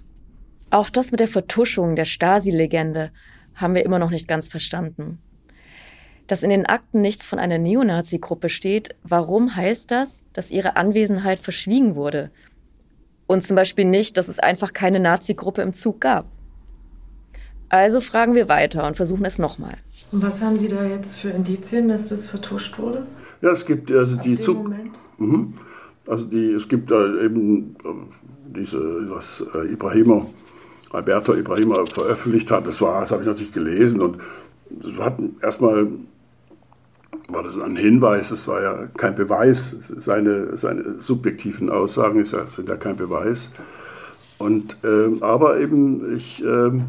Auch 0.72 0.90
das 0.90 1.12
mit 1.12 1.20
der 1.20 1.28
Vertuschung 1.28 1.96
der 1.96 2.06
Stasi-Legende 2.06 3.12
haben 3.56 3.74
wir 3.74 3.84
immer 3.84 4.00
noch 4.00 4.12
nicht 4.12 4.28
ganz 4.28 4.48
verstanden 4.48 5.20
dass 6.30 6.44
in 6.44 6.52
den 6.52 6.68
Akten 6.68 7.02
nichts 7.02 7.26
von 7.26 7.40
einer 7.40 7.58
Neonazi-Gruppe 7.58 8.50
steht, 8.50 8.96
warum 9.04 9.56
heißt 9.56 9.90
das, 9.90 10.22
dass 10.32 10.52
ihre 10.52 10.76
Anwesenheit 10.76 11.40
verschwiegen 11.40 11.96
wurde? 11.96 12.30
Und 13.26 13.44
zum 13.44 13.56
Beispiel 13.56 13.86
nicht, 13.86 14.16
dass 14.16 14.28
es 14.28 14.38
einfach 14.38 14.72
keine 14.72 15.00
Nazi-Gruppe 15.00 15.64
im 15.64 15.74
Zug 15.74 16.00
gab. 16.02 16.28
Also 17.70 18.00
fragen 18.00 18.36
wir 18.36 18.48
weiter 18.48 18.86
und 18.86 18.96
versuchen 18.96 19.26
es 19.26 19.40
nochmal. 19.40 19.78
Und 20.12 20.22
was 20.22 20.40
haben 20.42 20.60
Sie 20.60 20.68
da 20.68 20.86
jetzt 20.86 21.16
für 21.16 21.30
Indizien, 21.30 21.88
dass 21.88 22.10
das 22.10 22.28
vertuscht 22.28 22.78
wurde? 22.78 23.08
Ja, 23.42 23.52
es 23.52 23.66
gibt 23.66 23.92
also 23.92 24.16
Ab 24.16 24.22
die 24.22 24.40
Zug. 24.40 24.72
Mhm. 25.18 25.56
Also 26.08 26.26
die, 26.26 26.52
es 26.52 26.68
gibt 26.68 26.92
da 26.92 27.22
eben 27.24 27.76
äh, 27.84 28.56
diese, 28.56 28.78
was 29.10 29.44
äh, 29.56 29.74
Ibrahima, 29.74 30.28
Alberto 30.92 31.34
Ibrahima 31.34 31.86
veröffentlicht 31.88 32.52
hat. 32.52 32.68
Das 32.68 32.80
war, 32.82 33.02
das 33.02 33.10
habe 33.10 33.24
ich 33.24 33.28
natürlich 33.28 33.52
gelesen 33.52 34.00
und 34.02 34.18
das 34.70 34.94
hat 35.00 35.20
erstmal 35.42 35.88
war 37.34 37.44
das 37.44 37.58
ein 37.60 37.76
Hinweis, 37.76 38.30
das 38.30 38.48
war 38.48 38.62
ja 38.62 38.88
kein 38.98 39.16
Beweis. 39.16 39.76
Seine, 39.98 40.58
seine 40.58 41.00
subjektiven 41.00 41.70
Aussagen 41.70 42.24
ja, 42.24 42.46
sind 42.48 42.70
ja 42.70 42.76
kein 42.76 42.96
Beweis. 42.96 43.52
Und, 44.38 44.78
ähm, 44.84 45.22
aber 45.22 45.60
eben, 45.60 46.16
ich 46.16 46.44
ähm, 46.44 46.86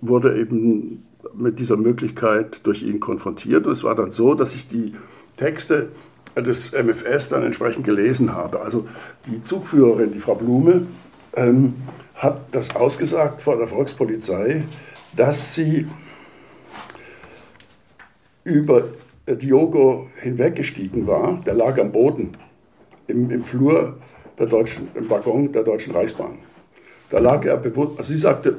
wurde 0.00 0.36
eben 0.38 1.04
mit 1.34 1.58
dieser 1.58 1.76
Möglichkeit 1.76 2.60
durch 2.64 2.82
ihn 2.82 3.00
konfrontiert. 3.00 3.66
Und 3.66 3.72
es 3.72 3.84
war 3.84 3.94
dann 3.94 4.12
so, 4.12 4.34
dass 4.34 4.54
ich 4.54 4.68
die 4.68 4.94
Texte 5.36 5.88
des 6.36 6.72
MFS 6.72 7.28
dann 7.28 7.42
entsprechend 7.42 7.84
gelesen 7.84 8.34
habe. 8.34 8.60
Also 8.60 8.86
die 9.26 9.42
Zugführerin, 9.42 10.12
die 10.12 10.20
Frau 10.20 10.34
Blume, 10.34 10.86
ähm, 11.34 11.74
hat 12.14 12.40
das 12.52 12.74
ausgesagt 12.76 13.42
vor 13.42 13.56
der 13.56 13.68
Volkspolizei, 13.68 14.64
dass 15.16 15.54
sie 15.54 15.86
über 18.44 18.84
Diogo 19.26 20.08
hinweggestiegen 20.20 21.06
war. 21.06 21.40
Der 21.46 21.54
lag 21.54 21.78
am 21.78 21.92
Boden 21.92 22.32
im, 23.06 23.30
im 23.30 23.44
Flur 23.44 23.96
der 24.38 24.46
deutschen, 24.46 24.88
im 24.94 25.08
Waggon 25.08 25.52
der 25.52 25.62
Deutschen 25.62 25.94
Reichsbahn. 25.94 26.38
Da 27.10 27.18
lag 27.18 27.44
er 27.44 27.56
bewusst, 27.56 27.98
also 27.98 28.12
sie 28.12 28.18
sagte, 28.18 28.56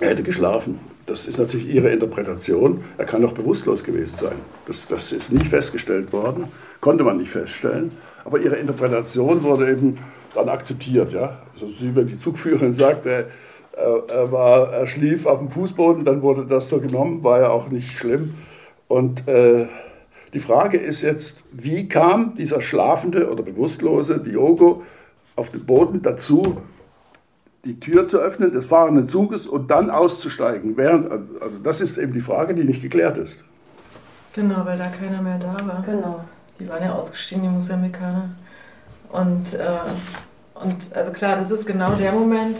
er 0.00 0.10
hätte 0.10 0.22
geschlafen. 0.22 0.80
Das 1.06 1.28
ist 1.28 1.38
natürlich 1.38 1.68
ihre 1.72 1.90
Interpretation. 1.90 2.82
Er 2.96 3.04
kann 3.04 3.22
doch 3.22 3.32
bewusstlos 3.32 3.84
gewesen 3.84 4.14
sein. 4.18 4.36
Das, 4.66 4.86
das 4.88 5.12
ist 5.12 5.32
nicht 5.32 5.48
festgestellt 5.48 6.12
worden, 6.12 6.48
konnte 6.80 7.04
man 7.04 7.18
nicht 7.18 7.30
feststellen. 7.30 7.92
Aber 8.24 8.40
ihre 8.40 8.56
Interpretation 8.56 9.42
wurde 9.42 9.70
eben 9.70 9.96
dann 10.34 10.48
akzeptiert. 10.48 11.12
Ja? 11.12 11.42
Also 11.52 11.68
sie, 11.78 11.94
wenn 11.94 12.06
die 12.06 12.18
Zugführerin 12.18 12.72
sagt, 12.72 13.04
er, 13.06 13.26
er, 13.76 14.32
war, 14.32 14.72
er 14.72 14.86
schlief 14.86 15.26
auf 15.26 15.40
dem 15.40 15.50
Fußboden, 15.50 16.04
dann 16.04 16.22
wurde 16.22 16.46
das 16.46 16.70
so 16.70 16.80
genommen, 16.80 17.22
war 17.22 17.40
ja 17.40 17.50
auch 17.50 17.68
nicht 17.68 17.92
schlimm. 17.92 18.34
Und 18.88 19.28
äh, 19.28 19.66
die 20.34 20.40
Frage 20.40 20.78
ist 20.78 21.02
jetzt, 21.02 21.44
wie 21.52 21.88
kam 21.88 22.34
dieser 22.34 22.60
schlafende 22.60 23.30
oder 23.30 23.42
bewusstlose 23.42 24.18
Diogo 24.18 24.82
auf 25.36 25.50
dem 25.50 25.64
Boden 25.64 26.02
dazu, 26.02 26.58
die 27.64 27.78
Tür 27.80 28.08
zu 28.08 28.18
öffnen 28.18 28.52
des 28.52 28.66
fahrenden 28.66 29.08
Zuges 29.08 29.46
und 29.46 29.70
dann 29.70 29.90
auszusteigen? 29.90 30.76
Während, 30.76 31.10
also 31.40 31.58
das 31.62 31.80
ist 31.80 31.98
eben 31.98 32.12
die 32.12 32.20
Frage, 32.20 32.54
die 32.54 32.64
nicht 32.64 32.82
geklärt 32.82 33.16
ist. 33.16 33.44
Genau, 34.34 34.66
weil 34.66 34.76
da 34.76 34.88
keiner 34.88 35.22
mehr 35.22 35.38
da 35.38 35.56
war. 35.64 35.82
Genau. 35.86 36.24
Die 36.58 36.68
waren 36.68 36.82
ja 36.82 36.92
ausgestiegen, 36.92 37.44
die 37.44 37.48
Mosambikaner. 37.50 38.30
Und, 39.10 39.54
äh, 39.54 39.78
und 40.54 40.96
also 40.96 41.12
klar, 41.12 41.36
das 41.36 41.52
ist 41.52 41.66
genau 41.66 41.92
der 41.94 42.12
Moment, 42.12 42.58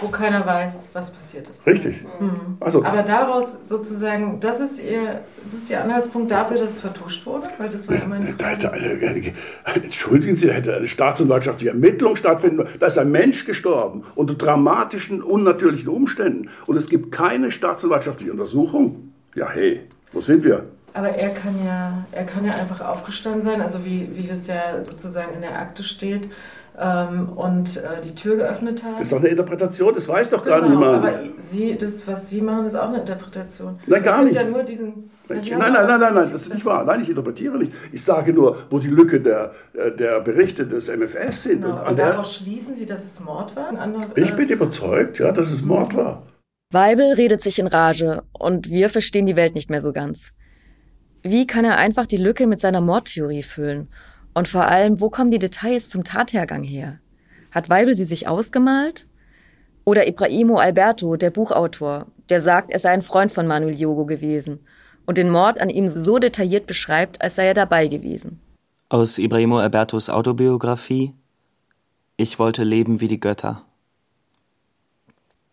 wo 0.00 0.08
keiner 0.08 0.46
weiß, 0.46 0.90
was 0.92 1.10
passiert 1.10 1.48
ist. 1.48 1.66
Richtig. 1.66 2.02
Mhm. 2.20 2.56
Also, 2.60 2.84
Aber 2.84 3.02
daraus 3.02 3.58
sozusagen, 3.64 4.40
das 4.40 4.60
ist 4.60 4.80
ihr, 4.82 5.20
das 5.44 5.62
ist 5.62 5.70
ihr 5.70 5.82
Anhaltspunkt 5.82 6.30
dafür, 6.30 6.58
dass 6.58 6.72
es 6.72 6.80
vertuscht 6.80 7.26
wurde, 7.26 7.48
weil 7.58 7.68
das 7.68 7.88
war 7.88 8.00
immer 8.02 8.16
eine 8.16 8.32
da 8.34 8.48
hätte 8.48 8.68
Frage. 8.68 8.82
eine, 8.82 9.34
eine, 9.64 9.84
entschuldigen 9.84 10.36
Sie, 10.36 10.46
da 10.46 10.54
hätte 10.54 10.76
eine 10.76 10.86
staatsanwaltschaftliche 10.86 11.70
Ermittlung 11.70 12.16
stattfinden. 12.16 12.66
Da 12.78 12.86
ist 12.86 12.98
ein 12.98 13.10
Mensch 13.10 13.44
gestorben 13.44 14.04
unter 14.14 14.34
dramatischen, 14.34 15.22
unnatürlichen 15.22 15.88
Umständen. 15.88 16.50
Und 16.66 16.76
es 16.76 16.88
gibt 16.88 17.12
keine 17.12 17.50
staatsanwaltschaftliche 17.50 18.32
Untersuchung. 18.32 19.12
Ja, 19.34 19.50
hey, 19.50 19.82
wo 20.12 20.20
sind 20.20 20.44
wir? 20.44 20.64
Aber 20.94 21.10
er 21.10 21.28
kann 21.30 21.54
ja, 21.64 22.04
er 22.12 22.24
kann 22.24 22.44
ja 22.44 22.52
einfach 22.52 22.80
aufgestanden 22.80 23.42
sein, 23.42 23.60
also 23.60 23.84
wie, 23.84 24.08
wie 24.14 24.26
das 24.26 24.46
ja 24.46 24.82
sozusagen 24.84 25.34
in 25.34 25.42
der 25.42 25.58
Akte 25.58 25.82
steht, 25.84 26.30
ähm, 26.80 27.30
und 27.30 27.76
äh, 27.76 28.00
die 28.04 28.14
Tür 28.14 28.36
geöffnet 28.36 28.84
hat. 28.84 28.94
Das 28.94 29.02
ist 29.02 29.12
doch 29.12 29.18
eine 29.18 29.28
Interpretation, 29.28 29.94
das 29.94 30.08
weiß 30.08 30.30
doch 30.30 30.44
gar 30.44 30.60
Genau, 30.62 30.74
niemand. 30.74 31.04
aber 31.04 31.20
sie, 31.38 31.76
das, 31.76 32.06
was 32.06 32.28
Sie 32.30 32.40
machen, 32.40 32.66
ist 32.66 32.74
auch 32.76 32.88
eine 32.88 33.00
Interpretation. 33.00 33.78
Nein, 33.86 34.02
gar 34.02 34.18
es 34.20 34.24
gibt 34.26 34.34
nicht. 34.36 34.44
ja 34.44 34.50
nur 34.50 34.62
diesen. 34.62 35.10
Nein, 35.28 35.42
nein, 35.58 35.72
nein, 35.72 36.00
nein, 36.00 36.14
nein, 36.14 36.30
das 36.32 36.42
ist 36.46 36.54
nicht 36.54 36.64
wahr. 36.64 36.84
Nein, 36.84 37.02
ich 37.02 37.08
interpretiere 37.10 37.58
nicht. 37.58 37.72
Ich 37.92 38.02
sage 38.02 38.32
nur, 38.32 38.56
wo 38.70 38.78
die 38.78 38.88
Lücke 38.88 39.20
der, 39.20 39.52
äh, 39.74 39.90
der 39.90 40.20
Berichte 40.20 40.66
des 40.66 40.88
MFS 40.88 41.42
sind. 41.42 41.62
Genau. 41.62 41.80
Und 41.82 41.88
Und, 41.90 41.98
daraus 41.98 42.34
schließen 42.36 42.74
Sie, 42.76 42.86
dass 42.86 43.04
es 43.04 43.20
Mord 43.20 43.54
war? 43.54 43.68
Ein 43.68 43.76
anderer, 43.76 44.06
ich 44.16 44.30
äh, 44.30 44.34
bin 44.34 44.48
überzeugt, 44.48 45.18
ja, 45.18 45.32
dass 45.32 45.50
es 45.50 45.60
Mord 45.62 45.94
war. 45.96 46.22
Weibel 46.72 47.12
redet 47.14 47.40
sich 47.40 47.58
in 47.58 47.66
Rage 47.66 48.22
und 48.32 48.70
wir 48.70 48.88
verstehen 48.88 49.26
die 49.26 49.36
Welt 49.36 49.54
nicht 49.54 49.68
mehr 49.70 49.82
so 49.82 49.92
ganz. 49.92 50.32
Wie 51.22 51.46
kann 51.46 51.64
er 51.64 51.76
einfach 51.76 52.06
die 52.06 52.16
Lücke 52.16 52.46
mit 52.46 52.60
seiner 52.60 52.80
Mordtheorie 52.80 53.42
füllen? 53.42 53.88
Und 54.38 54.46
vor 54.46 54.68
allem, 54.68 55.00
wo 55.00 55.10
kommen 55.10 55.32
die 55.32 55.40
Details 55.40 55.88
zum 55.88 56.04
Tathergang 56.04 56.62
her? 56.62 57.00
Hat 57.50 57.68
Weibel 57.70 57.92
sie 57.94 58.04
sich 58.04 58.28
ausgemalt? 58.28 59.08
Oder 59.84 60.06
Ibrahimo 60.06 60.58
Alberto, 60.58 61.16
der 61.16 61.30
Buchautor, 61.30 62.06
der 62.28 62.40
sagt, 62.40 62.70
er 62.70 62.78
sei 62.78 62.90
ein 62.90 63.02
Freund 63.02 63.32
von 63.32 63.48
Manuel 63.48 63.74
Diogo 63.74 64.06
gewesen 64.06 64.60
und 65.06 65.18
den 65.18 65.30
Mord 65.30 65.60
an 65.60 65.70
ihm 65.70 65.88
so 65.90 66.20
detailliert 66.20 66.66
beschreibt, 66.66 67.20
als 67.20 67.34
sei 67.34 67.48
er 67.48 67.54
dabei 67.54 67.88
gewesen. 67.88 68.38
Aus 68.90 69.18
Ibrahimo 69.18 69.58
Albertos 69.58 70.08
Autobiografie 70.08 71.14
Ich 72.16 72.38
wollte 72.38 72.62
leben 72.62 73.00
wie 73.00 73.08
die 73.08 73.18
Götter. 73.18 73.64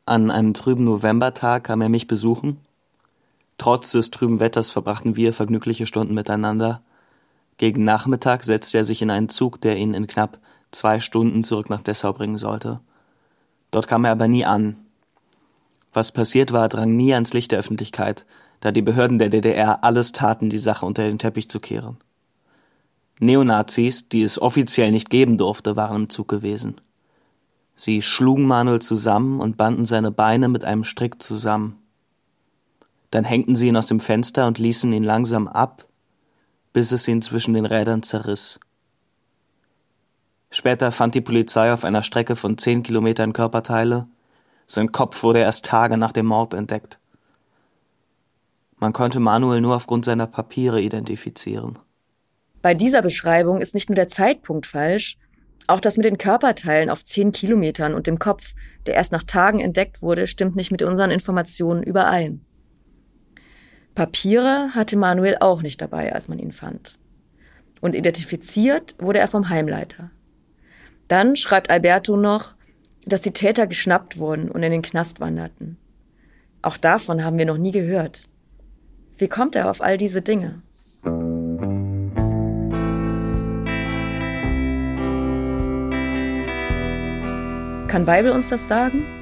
An 0.05 0.29
einem 0.29 0.53
trüben 0.53 0.83
Novembertag 0.83 1.63
kam 1.63 1.81
er 1.81 1.89
mich 1.89 2.05
besuchen. 2.05 2.59
Trotz 3.57 3.93
des 3.93 4.11
trüben 4.11 4.39
Wetters 4.39 4.69
verbrachten 4.69 5.15
wir 5.15 5.33
vergnügliche 5.33 5.87
Stunden 5.87 6.13
miteinander. 6.13 6.83
Gegen 7.57 7.83
Nachmittag 7.83 8.43
setzte 8.43 8.79
er 8.79 8.83
sich 8.83 9.01
in 9.01 9.09
einen 9.09 9.29
Zug, 9.29 9.61
der 9.61 9.77
ihn 9.77 9.93
in 9.93 10.07
knapp 10.07 10.39
zwei 10.71 10.99
Stunden 10.99 11.43
zurück 11.43 11.69
nach 11.69 11.81
Dessau 11.81 12.11
bringen 12.13 12.37
sollte. 12.37 12.81
Dort 13.71 13.87
kam 13.87 14.05
er 14.05 14.11
aber 14.11 14.27
nie 14.27 14.45
an. 14.45 14.77
Was 15.93 16.11
passiert 16.11 16.51
war, 16.51 16.67
drang 16.67 16.95
nie 16.95 17.13
ans 17.13 17.33
Licht 17.33 17.51
der 17.51 17.59
Öffentlichkeit, 17.59 18.25
da 18.59 18.71
die 18.71 18.81
Behörden 18.81 19.19
der 19.19 19.29
DDR 19.29 19.83
alles 19.83 20.11
taten, 20.11 20.49
die 20.49 20.59
Sache 20.59 20.85
unter 20.85 21.03
den 21.03 21.19
Teppich 21.19 21.49
zu 21.49 21.59
kehren. 21.59 21.97
Neonazis, 23.19 24.09
die 24.09 24.23
es 24.23 24.41
offiziell 24.41 24.91
nicht 24.91 25.09
geben 25.09 25.37
durfte, 25.37 25.77
waren 25.77 26.03
im 26.03 26.09
Zug 26.09 26.27
gewesen. 26.27 26.81
Sie 27.77 28.01
schlugen 28.01 28.45
Manuel 28.45 28.81
zusammen 28.81 29.39
und 29.39 29.57
banden 29.57 29.85
seine 29.85 30.11
Beine 30.11 30.49
mit 30.49 30.65
einem 30.65 30.83
Strick 30.83 31.21
zusammen. 31.21 31.77
Dann 33.11 33.23
hängten 33.23 33.55
sie 33.55 33.67
ihn 33.67 33.77
aus 33.77 33.87
dem 33.87 34.01
Fenster 34.01 34.47
und 34.47 34.59
ließen 34.59 34.91
ihn 34.91 35.03
langsam 35.03 35.47
ab, 35.47 35.85
bis 36.75 36.91
es 36.91 37.07
ihn 37.07 37.21
zwischen 37.21 37.53
den 37.53 37.65
Rädern 37.65 38.03
zerriss. 38.03 38.59
Später 40.51 40.91
fand 40.91 41.15
die 41.15 41.21
Polizei 41.21 41.71
auf 41.71 41.85
einer 41.85 42.03
Strecke 42.03 42.35
von 42.35 42.57
zehn 42.57 42.83
Kilometern 42.83 43.31
Körperteile. 43.31 44.07
Sein 44.67 44.91
Kopf 44.91 45.23
wurde 45.23 45.39
erst 45.39 45.63
Tage 45.63 45.95
nach 45.95 46.11
dem 46.11 46.25
Mord 46.25 46.53
entdeckt. 46.53 46.99
Man 48.75 48.91
konnte 48.91 49.21
Manuel 49.21 49.61
nur 49.61 49.77
aufgrund 49.77 50.03
seiner 50.03 50.27
Papiere 50.27 50.81
identifizieren. 50.81 51.79
Bei 52.61 52.73
dieser 52.73 53.01
Beschreibung 53.01 53.61
ist 53.61 53.73
nicht 53.73 53.87
nur 53.87 53.95
der 53.95 54.09
Zeitpunkt 54.09 54.65
falsch, 54.65 55.15
auch 55.67 55.79
das 55.79 55.95
mit 55.95 56.05
den 56.05 56.17
Körperteilen 56.17 56.89
auf 56.89 57.05
zehn 57.05 57.31
Kilometern 57.31 57.93
und 57.93 58.05
dem 58.05 58.19
Kopf, 58.19 58.53
der 58.85 58.95
erst 58.95 59.13
nach 59.13 59.23
Tagen 59.23 59.61
entdeckt 59.61 60.01
wurde, 60.01 60.27
stimmt 60.27 60.57
nicht 60.57 60.73
mit 60.73 60.83
unseren 60.83 61.09
Informationen 61.09 61.83
überein. 61.83 62.44
Papiere 63.95 64.75
hatte 64.75 64.97
Manuel 64.97 65.37
auch 65.39 65.61
nicht 65.61 65.81
dabei, 65.81 66.13
als 66.13 66.27
man 66.27 66.37
ihn 66.37 66.51
fand. 66.51 66.97
Und 67.79 67.95
identifiziert 67.95 68.93
wurde 68.99 69.19
er 69.19 69.29
vom 69.29 69.47
Heimleiter. 69.47 70.11
Dann 71.07 71.37
schreibt 71.37 71.69
Alberto 71.69 72.17
noch, 72.17 72.55
dass 73.05 73.21
die 73.21 73.31
Täter 73.31 73.67
geschnappt 73.67 74.17
wurden 74.17 74.51
und 74.51 74.63
in 74.63 74.71
den 74.71 74.81
Knast 74.81 75.21
wanderten. 75.21 75.77
Auch 76.61 76.75
davon 76.75 77.23
haben 77.23 77.37
wir 77.37 77.45
noch 77.45 77.57
nie 77.57 77.71
gehört. 77.71 78.27
Wie 79.17 79.29
kommt 79.29 79.55
er 79.55 79.69
auf 79.71 79.81
all 79.81 79.97
diese 79.97 80.21
Dinge? 80.21 80.61
Kann 87.87 88.07
Weibel 88.07 88.31
uns 88.31 88.49
das 88.49 88.67
sagen? 88.67 89.14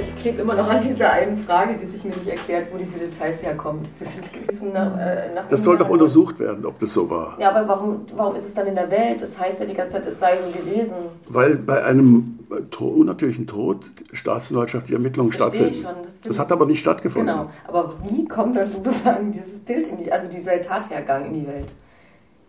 Ich, 0.00 0.14
klebe 0.16 0.42
immer 0.42 0.54
noch 0.54 0.68
an 0.68 0.80
dieser 0.80 1.12
einen 1.12 1.36
Frage, 1.38 1.76
die 1.76 1.86
sich 1.86 2.04
mir 2.04 2.14
nicht 2.16 2.26
erklärt, 2.28 2.68
wo 2.72 2.78
diese 2.78 2.98
Details 2.98 3.40
herkommen. 3.42 3.82
Das, 3.98 4.62
nach, 4.62 4.98
äh, 4.98 5.32
nach 5.34 5.46
Das 5.48 5.62
soll 5.62 5.78
doch 5.78 5.88
untersucht 5.88 6.38
werden, 6.40 6.64
ob 6.66 6.78
das 6.78 6.92
so 6.92 7.08
war. 7.08 7.36
Ja, 7.38 7.50
aber 7.54 7.68
warum, 7.68 8.00
warum 8.16 8.34
ist 8.36 8.46
es 8.46 8.54
dann 8.54 8.66
in 8.66 8.74
der 8.74 8.90
Welt? 8.90 9.22
Das 9.22 9.38
heißt 9.38 9.60
ja 9.60 9.66
die 9.66 9.74
ganze 9.74 9.94
Zeit, 9.96 10.06
es 10.06 10.18
sei 10.18 10.36
so 10.36 10.58
gewesen. 10.58 10.94
Weil 11.28 11.56
bei 11.56 11.84
einem 11.84 12.38
äh, 12.50 12.62
to 12.70 12.86
unnatürlichen 12.86 13.46
Tod 13.46 13.86
staatsanwaltschaftliche 14.12 14.94
Ermittlungen 14.94 15.30
Das 15.30 15.36
verstehe 15.38 15.68
ich 15.68 15.80
stattfinden. 15.80 16.04
schon, 16.04 16.12
das 16.12 16.20
Das, 16.20 16.38
hat 16.38 16.52
aber 16.52 16.66
nicht 16.66 16.80
stattgefunden. 16.80 17.34
Genau. 17.34 17.50
Aber 17.68 17.94
wie 18.08 18.26
kommt 18.26 18.56
dann 18.56 18.70
sozusagen 18.70 19.30
dieses 19.32 19.60
Bild 19.60 19.86
in 19.88 19.98
die, 19.98 20.10
also 20.10 20.28
dieser 20.28 20.60
Tathergang 20.60 21.26
in 21.26 21.34
die 21.34 21.46
Welt, 21.46 21.74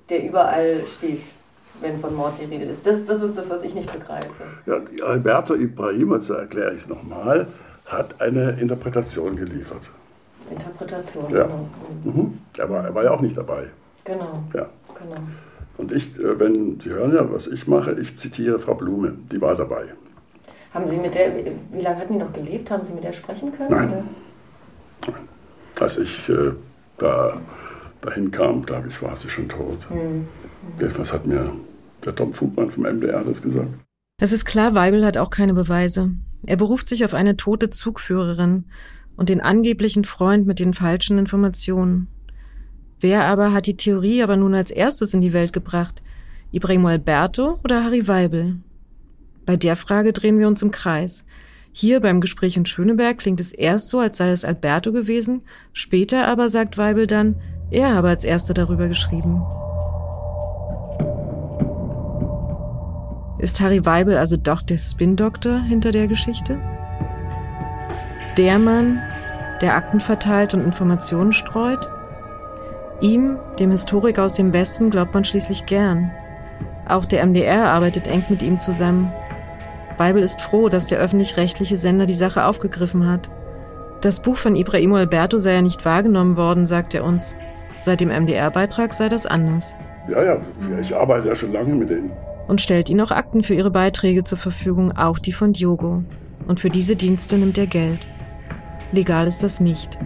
der 0.10 0.24
überall 0.24 0.82
steht, 0.88 1.22
wenn 1.82 2.00
von 2.00 2.16
Mord 2.16 2.40
die 2.40 2.46
Rede 2.46 2.66
ist? 2.66 2.86
Das, 2.86 3.04
das 3.06 3.22
ist 3.22 3.38
das, 3.38 3.50
was 3.50 3.64
ich 3.64 3.76
nicht 3.76 3.92
begreife. 3.92 4.30
Ja, 4.66 4.82
Alberto 5.06 5.56
Ibrahim, 5.56 6.14
jetzt 6.14 6.30
erkläre 6.30 6.74
ich 6.74 6.82
es 6.82 6.88
nochmal, 6.90 7.48
hat 7.86 8.20
eine 8.22 8.52
Interpretation 8.60 9.36
geliefert. 9.36 9.82
Interpretation, 10.50 11.26
Ja. 11.30 11.44
genau. 11.44 11.68
Mhm. 12.04 12.40
Er, 12.58 12.70
war, 12.70 12.84
er 12.86 12.96
war 12.96 13.04
ja 13.04 13.12
auch 13.12 13.22
nicht 13.22 13.38
dabei. 13.38 13.68
Genau, 14.06 14.44
Ja. 14.54 14.68
genau. 14.98 15.22
Und 15.78 15.92
ich, 15.92 16.18
äh, 16.20 16.40
wenn 16.40 16.80
Sie 16.80 16.90
hören 16.90 17.14
ja, 17.14 17.32
was 17.32 17.48
ich 17.48 17.68
mache, 17.68 17.94
ich 18.00 18.18
zitiere 18.18 18.58
Frau 18.60 18.74
Blume, 18.76 19.14
die 19.32 19.40
war 19.42 19.56
dabei. 19.56 19.86
Haben 20.74 20.88
Sie 20.88 20.98
mit 20.98 21.16
der, 21.16 21.32
wie, 21.72 21.82
lange 21.82 22.00
hatten 22.00 22.14
die 22.14 22.20
noch 22.20 22.34
gelebt? 22.34 22.70
Haben 22.72 22.84
Sie 22.84 22.94
mit 22.94 23.04
der 23.04 23.14
sprechen 23.14 23.52
können? 23.52 23.70
Nein. 23.72 24.04
Oder? 25.08 25.16
Als 25.80 25.98
ich 25.98 26.28
äh, 26.30 26.52
da 26.98 27.40
dahin 28.02 28.32
kam, 28.32 28.66
glaube 28.66 28.88
ich, 28.90 29.02
war 29.02 29.16
sie 29.16 29.30
schon 29.30 29.48
tot. 29.50 29.78
Hm. 29.90 30.28
Jedenfalls 30.80 31.14
hat 31.14 31.26
mir 31.26 31.52
der 32.08 32.16
Tom 32.16 32.34
Fugmann 32.34 32.72
vom 32.72 32.84
MDR 32.84 33.24
das 33.24 33.42
gesagt. 33.42 33.70
Es 34.20 34.32
ist 34.32 34.46
klar, 34.46 34.74
Weibel 34.74 35.06
hat 35.06 35.18
auch 35.18 35.30
keine 35.30 35.54
Beweise. 35.54 36.12
Er 36.46 36.58
beruft 36.58 36.90
sich 36.90 37.06
auf 37.06 37.14
eine 37.14 37.38
tote 37.38 37.70
Zugführerin 37.70 38.66
und 39.16 39.30
den 39.30 39.42
angeblichen 39.42 40.06
Freund 40.06 40.48
mit 40.48 40.60
den 40.60 40.74
falschen 40.74 41.20
Informationen. 41.20 42.08
Wer 43.00 43.26
aber 43.26 43.54
hat 43.54 43.68
die 43.68 43.78
Theorie 43.78 44.24
aber 44.24 44.38
nun 44.38 44.56
als 44.56 44.72
erstes 44.72 45.14
in 45.14 45.22
die 45.22 45.34
Welt 45.34 45.54
gebracht? 45.54 46.02
Ibrahim 46.52 46.86
Alberto 46.86 47.60
oder 47.64 47.84
Harry 47.84 48.08
Weibel? 48.08 48.56
Bei 49.46 49.56
der 49.56 49.76
Frage 49.76 50.14
drehen 50.14 50.40
wir 50.40 50.48
uns 50.48 50.62
im 50.62 50.72
Kreis. 50.72 51.26
Hier 51.72 52.00
beim 52.00 52.22
Gespräch 52.22 52.58
in 52.58 52.66
Schöneberg 52.66 53.20
klingt 53.20 53.40
es 53.40 53.54
erst 53.54 53.90
so, 53.90 54.00
als 54.00 54.18
sei 54.18 54.32
es 54.32 54.46
Alberto 54.46 54.92
gewesen, 54.92 55.42
später 55.74 56.26
aber 56.26 56.50
sagt 56.50 56.78
Weibel 56.78 57.06
dann, 57.06 57.36
er 57.70 57.94
habe 57.94 58.08
als 58.08 58.24
erster 58.24 58.54
darüber 58.54 58.88
geschrieben. 58.88 59.44
Ist 63.40 63.62
Harry 63.62 63.86
Weibel 63.86 64.18
also 64.18 64.36
doch 64.36 64.64
der 64.64 64.80
Spin-Doktor 64.80 65.60
hinter 65.60 65.92
der 65.92 66.08
Geschichte? 66.08 66.60
Der 68.36 68.58
Mann, 68.58 69.00
der 69.62 69.76
Akten 69.76 70.00
verteilt 70.00 70.56
und 70.56 70.64
Informationen 70.64 71.32
streut? 71.32 71.88
Ihm, 73.00 73.38
dem 73.60 73.70
Historiker 73.70 74.26
aus 74.26 74.34
dem 74.34 74.54
Westen, 74.54 74.90
glaubt 74.90 75.14
man 75.14 75.24
schließlich 75.24 75.68
gern. 75.68 76.12
Auch 76.88 77.06
der 77.06 77.24
MDR 77.26 77.68
arbeitet 77.68 78.08
eng 78.08 78.26
mit 78.30 78.42
ihm 78.42 78.58
zusammen. 78.58 79.12
Weibel 79.98 80.24
ist 80.24 80.42
froh, 80.42 80.70
dass 80.70 80.88
der 80.88 81.00
öffentlich-rechtliche 81.00 81.78
Sender 81.78 82.08
die 82.08 82.16
Sache 82.16 82.46
aufgegriffen 82.46 83.08
hat. 83.08 83.30
Das 84.02 84.20
Buch 84.20 84.38
von 84.38 84.56
Ibrahimo 84.56 84.96
Alberto 84.96 85.38
sei 85.38 85.54
ja 85.54 85.62
nicht 85.62 85.86
wahrgenommen 85.86 86.38
worden, 86.38 86.66
sagt 86.66 86.96
er 86.96 87.04
uns. 87.04 87.36
Seit 87.82 88.00
dem 88.00 88.10
MDR-Beitrag 88.10 88.94
sei 88.94 89.10
das 89.10 89.28
anders. 89.28 89.76
Ja, 90.08 90.24
ja, 90.24 90.42
ich 90.82 90.96
arbeite 90.96 91.28
ja 91.28 91.36
schon 91.36 91.52
lange 91.52 91.76
mit 91.76 91.90
denen. 91.90 92.12
Und 92.48 92.62
stellt 92.62 92.90
ihnen 92.90 93.02
auch 93.02 93.12
Akten 93.12 93.44
für 93.44 93.54
ihre 93.54 93.72
Beiträge 93.72 94.24
zur 94.24 94.38
Verfügung, 94.38 94.98
auch 94.98 95.20
die 95.20 95.34
von 95.34 95.54
Diogo. 95.54 96.04
Und 96.48 96.60
für 96.60 96.70
diese 96.70 96.96
Dienste 96.96 97.38
nimmt 97.38 97.58
er 97.58 97.68
Geld. 97.68 98.08
Legal 98.92 99.28
ist 99.28 99.44
das 99.44 99.60
nicht. 99.60 99.98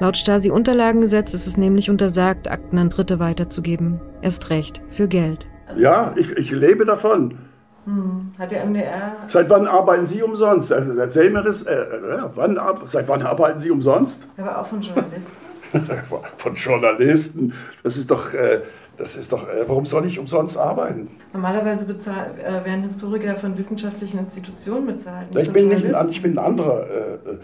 Laut 0.00 0.16
Stasi-Unterlagengesetz 0.16 1.34
ist 1.34 1.46
es 1.46 1.56
nämlich 1.56 1.88
untersagt, 1.88 2.50
Akten 2.50 2.78
an 2.78 2.90
Dritte 2.90 3.20
weiterzugeben. 3.20 4.00
Erst 4.22 4.50
recht, 4.50 4.80
für 4.90 5.06
Geld. 5.06 5.46
Ja, 5.76 6.12
ich, 6.16 6.32
ich 6.32 6.50
lebe 6.50 6.84
davon. 6.84 7.38
Hm. 7.84 8.32
Hat 8.38 8.50
der 8.50 8.64
MDR. 8.66 9.16
Seit 9.28 9.48
wann 9.50 9.66
arbeiten 9.66 10.06
Sie 10.06 10.22
umsonst? 10.22 10.72
Also 10.72 10.98
erzähl 10.98 11.30
mir 11.30 11.42
das. 11.42 11.62
Äh, 11.62 11.74
äh, 11.74 12.22
wann, 12.34 12.58
seit 12.86 13.08
wann 13.08 13.22
arbeiten 13.22 13.60
Sie 13.60 13.70
umsonst? 13.70 14.28
Aber 14.36 14.60
auch 14.60 14.66
von 14.66 14.80
Journalisten. 14.80 15.36
Von 16.36 16.54
Journalisten. 16.54 17.52
Das 17.82 17.96
ist 17.96 18.08
doch, 18.08 18.32
äh, 18.32 18.60
das 18.96 19.16
ist 19.16 19.32
doch, 19.32 19.48
äh, 19.48 19.64
warum 19.66 19.86
soll 19.86 20.06
ich 20.06 20.18
umsonst 20.18 20.56
arbeiten? 20.56 21.08
Normalerweise 21.32 21.84
bezahl, 21.84 22.32
äh, 22.38 22.64
werden 22.64 22.82
Historiker 22.82 23.36
von 23.36 23.56
wissenschaftlichen 23.58 24.18
Institutionen 24.20 24.86
bezahlt. 24.86 25.28
Ich 25.34 25.44
von 25.44 25.52
bin, 25.52 25.68
nicht 25.68 25.94
ein, 25.94 26.08
ich 26.10 26.22
bin 26.22 26.38
ein 26.38 26.44
anderer. 26.44 26.86
Äh, 26.88 27.30
äh, 27.30 27.38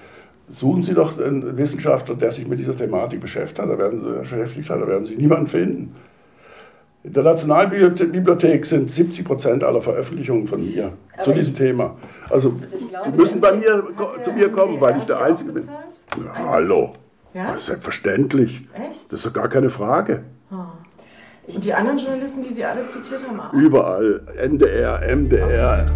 suchen 0.52 0.82
Sie 0.82 0.94
doch 0.94 1.18
einen 1.18 1.56
Wissenschaftler, 1.56 2.16
der 2.16 2.32
sich 2.32 2.46
mit 2.48 2.58
dieser 2.58 2.76
Thematik 2.76 3.20
beschäftigt 3.20 3.60
hat. 3.60 3.68
Da 3.70 3.78
werden 3.78 4.00
Sie, 4.02 4.18
beschäftigt 4.20 4.68
hat, 4.70 4.80
da 4.82 4.86
werden 4.88 5.04
Sie 5.06 5.16
niemanden 5.16 5.46
finden. 5.46 5.94
In 7.02 7.12
der 7.14 7.22
Nationalbibliothek 7.22 8.66
sind 8.66 8.92
70 8.92 9.24
Prozent 9.24 9.64
aller 9.64 9.80
Veröffentlichungen 9.80 10.46
von 10.46 10.62
mir 10.62 10.92
zu 11.22 11.30
Aber 11.30 11.32
diesem 11.32 11.56
Thema. 11.56 11.96
Also, 12.28 12.54
Also 12.60 12.76
ich 12.76 13.14
Sie 13.14 13.18
müssen 13.18 13.40
bei 13.40 13.52
mir 13.52 13.84
zu 14.20 14.32
mir 14.32 14.50
kommen, 14.52 14.80
weil 14.80 14.98
ich 14.98 15.04
der 15.04 15.20
Einzige 15.20 15.52
bin. 15.52 15.62
bezahlt? 15.66 16.00
Ja, 16.22 16.48
hallo, 16.50 16.92
Ja? 17.32 17.52
das 17.52 17.60
ist 17.60 17.66
selbstverständlich. 17.66 18.66
Echt? 18.74 19.04
Das 19.10 19.20
ist 19.20 19.26
doch 19.26 19.32
gar 19.32 19.48
keine 19.48 19.70
Frage. 19.70 20.24
Und 21.54 21.64
die 21.64 21.74
anderen 21.74 21.98
Journalisten, 21.98 22.42
die 22.42 22.54
Sie 22.54 22.64
alle 22.64 22.86
zitiert 22.86 23.26
haben, 23.26 23.40
auch? 23.40 23.52
Überall, 23.52 24.22
NDR, 24.36 25.00
MDR. 25.16 25.90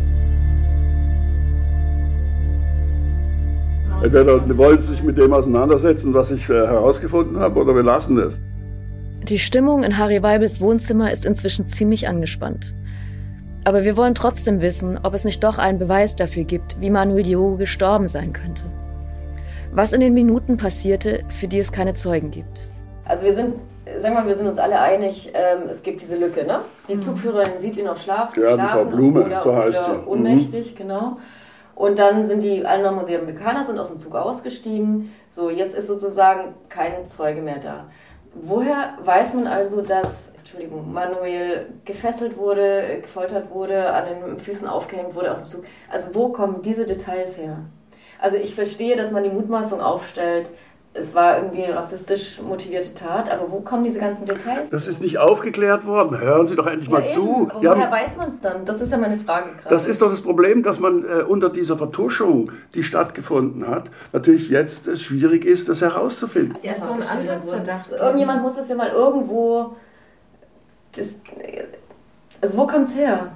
Entweder 4.03 4.59
wollen 4.59 4.79
Sie 4.81 4.93
sich 4.93 5.03
mit 5.03 5.17
dem 5.17 5.33
auseinandersetzen, 5.33 6.13
was 6.13 6.31
ich 6.31 6.51
äh, 6.51 6.55
herausgefunden 6.55 7.39
habe, 7.39 7.61
oder 7.61 7.75
wir 7.75 7.83
lassen 7.83 8.19
es. 8.19 8.41
Die 9.23 9.39
Stimmung 9.39 9.83
in 9.85 9.97
Harry 9.97 10.23
Weibels 10.23 10.61
Wohnzimmer 10.61 11.11
ist 11.11 11.25
inzwischen 11.25 11.67
ziemlich 11.67 12.07
angespannt. 12.09 12.75
Aber 13.65 13.85
wir 13.85 13.97
wollen 13.97 14.15
trotzdem 14.15 14.61
wissen, 14.61 14.99
ob 15.03 15.15
es 15.15 15.25
nicht 15.25 15.43
doch 15.43 15.57
einen 15.57 15.79
Beweis 15.79 16.17
dafür 16.17 16.45
gibt, 16.45 16.79
wie 16.81 16.91
Manuel 16.91 17.23
Diogo 17.23 17.57
gestorben 17.57 18.09
sein 18.09 18.35
könnte. 18.35 18.65
Was 19.73 19.95
in 19.95 20.01
den 20.01 20.13
Minuten 20.13 20.59
passierte, 20.59 21.25
für 21.31 21.49
die 21.49 21.59
es 21.59 21.73
keine 21.73 21.95
Zeugen 21.95 22.31
gibt. 22.31 22.69
Also 23.07 23.25
wir 23.25 23.35
sind, 23.35 23.55
sagen 24.05 24.17
wir 24.17 24.21
mal, 24.21 24.29
wir 24.29 24.37
sind 24.37 24.47
uns 24.49 24.59
alle 24.59 24.79
einig, 24.81 25.33
ähm, 25.33 25.69
es 25.71 25.83
gibt 25.83 26.03
diese 26.03 26.17
Lücke, 26.17 26.45
ne? 26.45 26.61
Die 26.89 27.01
Zugführerin 27.01 27.59
sieht 27.59 27.79
ihn 27.79 27.87
noch 27.87 27.97
schlafen, 27.97 28.43
Ja, 28.43 28.51
die 28.51 28.61
schlafen 28.61 28.69
Frau 28.69 28.85
Blume, 28.85 29.25
oder, 29.25 29.41
so 29.41 29.57
heißt 29.57 29.89
oder 29.89 29.97
sie. 29.97 30.03
Mhm. 30.03 30.09
ohnmächtig, 30.09 30.77
genau. 30.77 31.17
Und 31.75 31.99
dann 31.99 32.27
sind 32.27 32.43
die 32.43 32.61
noch 32.61 32.93
Museum-Bekaner, 32.93 33.65
sind 33.65 33.79
aus 33.79 33.89
dem 33.89 33.99
Zug 33.99 34.15
ausgestiegen. 34.15 35.13
So, 35.31 35.49
jetzt 35.49 35.75
ist 35.75 35.87
sozusagen 35.87 36.55
kein 36.69 37.07
Zeuge 37.07 37.41
mehr 37.41 37.59
da. 37.59 37.87
Woher 38.35 38.99
weiß 39.03 39.33
man 39.35 39.47
also, 39.47 39.81
dass, 39.81 40.33
Entschuldigung, 40.37 40.93
Manuel 40.93 41.67
gefesselt 41.87 42.37
wurde, 42.37 42.99
gefoltert 43.01 43.51
wurde, 43.51 43.91
an 43.93 44.05
den 44.07 44.39
Füßen 44.39 44.69
aufgehängt 44.69 45.15
wurde 45.15 45.33
aus 45.33 45.39
dem 45.39 45.49
Zug? 45.49 45.65
Also 45.91 46.09
wo 46.13 46.29
kommen 46.29 46.61
diese 46.61 46.85
Details 46.85 47.39
her? 47.39 47.61
Also 48.21 48.37
ich 48.37 48.55
verstehe, 48.55 48.97
dass 48.97 49.11
man 49.11 49.23
die 49.25 49.31
Mutmaßung 49.31 49.81
aufstellt, 49.81 50.51
es 50.97 51.13
war 51.13 51.37
irgendwie 51.39 51.65
rassistisch 51.65 52.41
motivierte 52.41 52.95
Tat, 52.95 53.29
aber 53.29 53.51
wo 53.51 53.61
kommen 53.61 53.83
diese 53.83 53.99
ganzen 53.99 54.27
Details? 54.27 54.71
Das 54.71 54.87
ist 54.87 55.03
nicht 55.03 55.19
aufgeklärt 55.19 55.85
worden. 55.87 56.19
Hören 56.21 56.47
Sie 56.47 56.55
doch 56.55 56.67
endlich 56.69 56.89
mal 56.89 57.05
Ja, 57.05 57.13
zu. 57.13 57.21
eben. 57.21 57.51
Aber 57.51 57.63
Wir 57.63 57.71
woher 57.71 57.83
haben, 57.87 57.93
weiß 57.93 58.17
man 58.17 58.29
es 58.29 58.41
dann? 58.41 58.65
Das 58.65 58.81
ist 58.81 58.93
ja 58.93 58.99
meine 58.99 59.17
Frage 59.17 59.51
gerade. 59.57 59.69
das 59.71 59.87
ist 59.87 60.01
doch 60.03 60.09
das 60.09 60.21
Problem, 60.21 60.63
dass 60.63 60.79
man 60.79 61.05
äh, 61.05 61.23
unter 61.25 61.51
dieser 61.51 61.77
Vertuschung, 61.77 62.53
die 62.75 62.85
stattgefunden 62.85 63.67
hat, 63.69 63.91
natürlich 64.13 64.49
jetzt 64.51 64.87
es 64.87 65.03
schwierig 65.03 65.45
ist, 65.45 65.69
das 65.69 65.81
herauszufinden. 65.81 66.55
einfach 66.57 66.87
so 66.87 66.95
geschildert 66.95 67.11
Anfangsverdacht. 67.11 67.91
Irgendjemand 67.93 68.43
muss 68.43 68.57
es 68.57 68.69
ja 68.69 68.77
mal 68.77 68.91
irgendwo. 68.91 69.75
Das, 70.95 71.17
also, 72.41 72.57
wo 72.57 72.67
kommt's 72.69 72.95
her? 72.95 73.33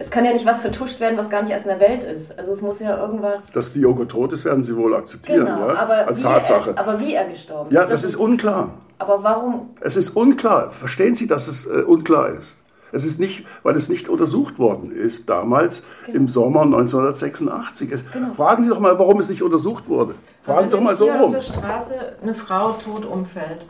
Es 0.00 0.10
kann 0.10 0.24
ja 0.24 0.32
nicht 0.32 0.46
was 0.46 0.60
vertuscht 0.60 1.00
werden, 1.00 1.18
was 1.18 1.28
gar 1.28 1.42
nicht 1.42 1.50
erst 1.50 1.66
in 1.66 1.70
der 1.76 1.80
Welt 1.80 2.04
ist. 2.04 2.38
Also, 2.38 2.52
es 2.52 2.62
muss 2.62 2.78
ja 2.78 2.96
irgendwas. 2.98 3.40
Dass 3.52 3.72
Diogo 3.72 4.04
tot 4.04 4.32
ist, 4.32 4.44
werden 4.44 4.62
Sie 4.62 4.76
wohl 4.76 4.94
akzeptieren, 4.94 5.46
genau, 5.46 5.68
ja? 5.68 5.74
aber, 5.76 6.06
als 6.06 6.22
Tatsache. 6.22 6.70
Er, 6.76 6.78
aber 6.78 7.00
wie 7.00 7.14
er 7.14 7.26
gestorben 7.28 7.74
ja, 7.74 7.84
das 7.84 8.04
ist 8.04 8.14
unklar. 8.14 8.70
Aber 8.98 9.22
warum? 9.22 9.70
Es 9.80 9.96
ist 9.96 10.10
unklar. 10.10 10.70
Verstehen 10.70 11.14
Sie, 11.14 11.26
dass 11.26 11.48
es 11.48 11.66
äh, 11.66 11.82
unklar 11.82 12.28
ist? 12.30 12.62
Es 12.90 13.04
ist 13.04 13.20
nicht, 13.20 13.44
weil 13.62 13.76
es 13.76 13.88
nicht 13.88 14.08
untersucht 14.08 14.58
worden 14.58 14.90
ist 14.92 15.28
damals 15.28 15.84
Genau. 16.06 16.16
im 16.18 16.28
Sommer 16.28 16.62
1986. 16.62 17.92
Es, 17.92 18.00
Fragen 18.34 18.62
Sie 18.62 18.70
doch 18.70 18.80
mal, 18.80 18.98
warum 18.98 19.20
es 19.20 19.28
nicht 19.28 19.42
untersucht 19.42 19.88
wurde. 19.88 20.14
Fragen 20.42 20.68
Sie 20.68 20.72
doch 20.72 20.78
Wenn 20.78 20.84
mal 20.84 20.96
so 20.96 21.04
hier 21.04 21.14
auf 21.16 21.20
rum. 21.22 21.32
der 21.32 21.42
Straße 21.42 21.94
eine 22.22 22.34
Frau 22.34 22.70
tot 22.72 23.04
umfällt 23.04 23.66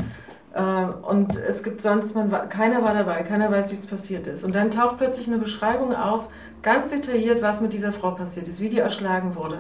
und 0.55 1.37
es 1.37 1.63
gibt 1.63 1.83
sonst, 1.83 2.15
man, 2.15 2.31
keiner 2.49 2.83
war 2.83 2.95
dabei, 2.95 3.23
keiner 3.23 3.51
weiß, 3.51 3.71
wie 3.71 3.75
es 3.75 3.87
passiert 3.87 4.27
ist. 4.27 4.45
Und 4.45 4.55
dann 4.55 4.71
taucht 4.71 4.99
plötzlich 4.99 5.29
eine 5.29 5.39
Beschreibung 5.39 5.95
auf, 5.95 6.29
ganz 6.63 6.91
detailliert, 6.91 7.43
was 7.43 7.61
mit 7.61 7.73
dieser 7.73 7.93
Frau 7.93 8.13
passiert 8.13 8.49
ist, 8.49 8.61
wie 8.61 8.69
die 8.69 8.79
erschlagen 8.79 9.37
wurde. 9.37 9.59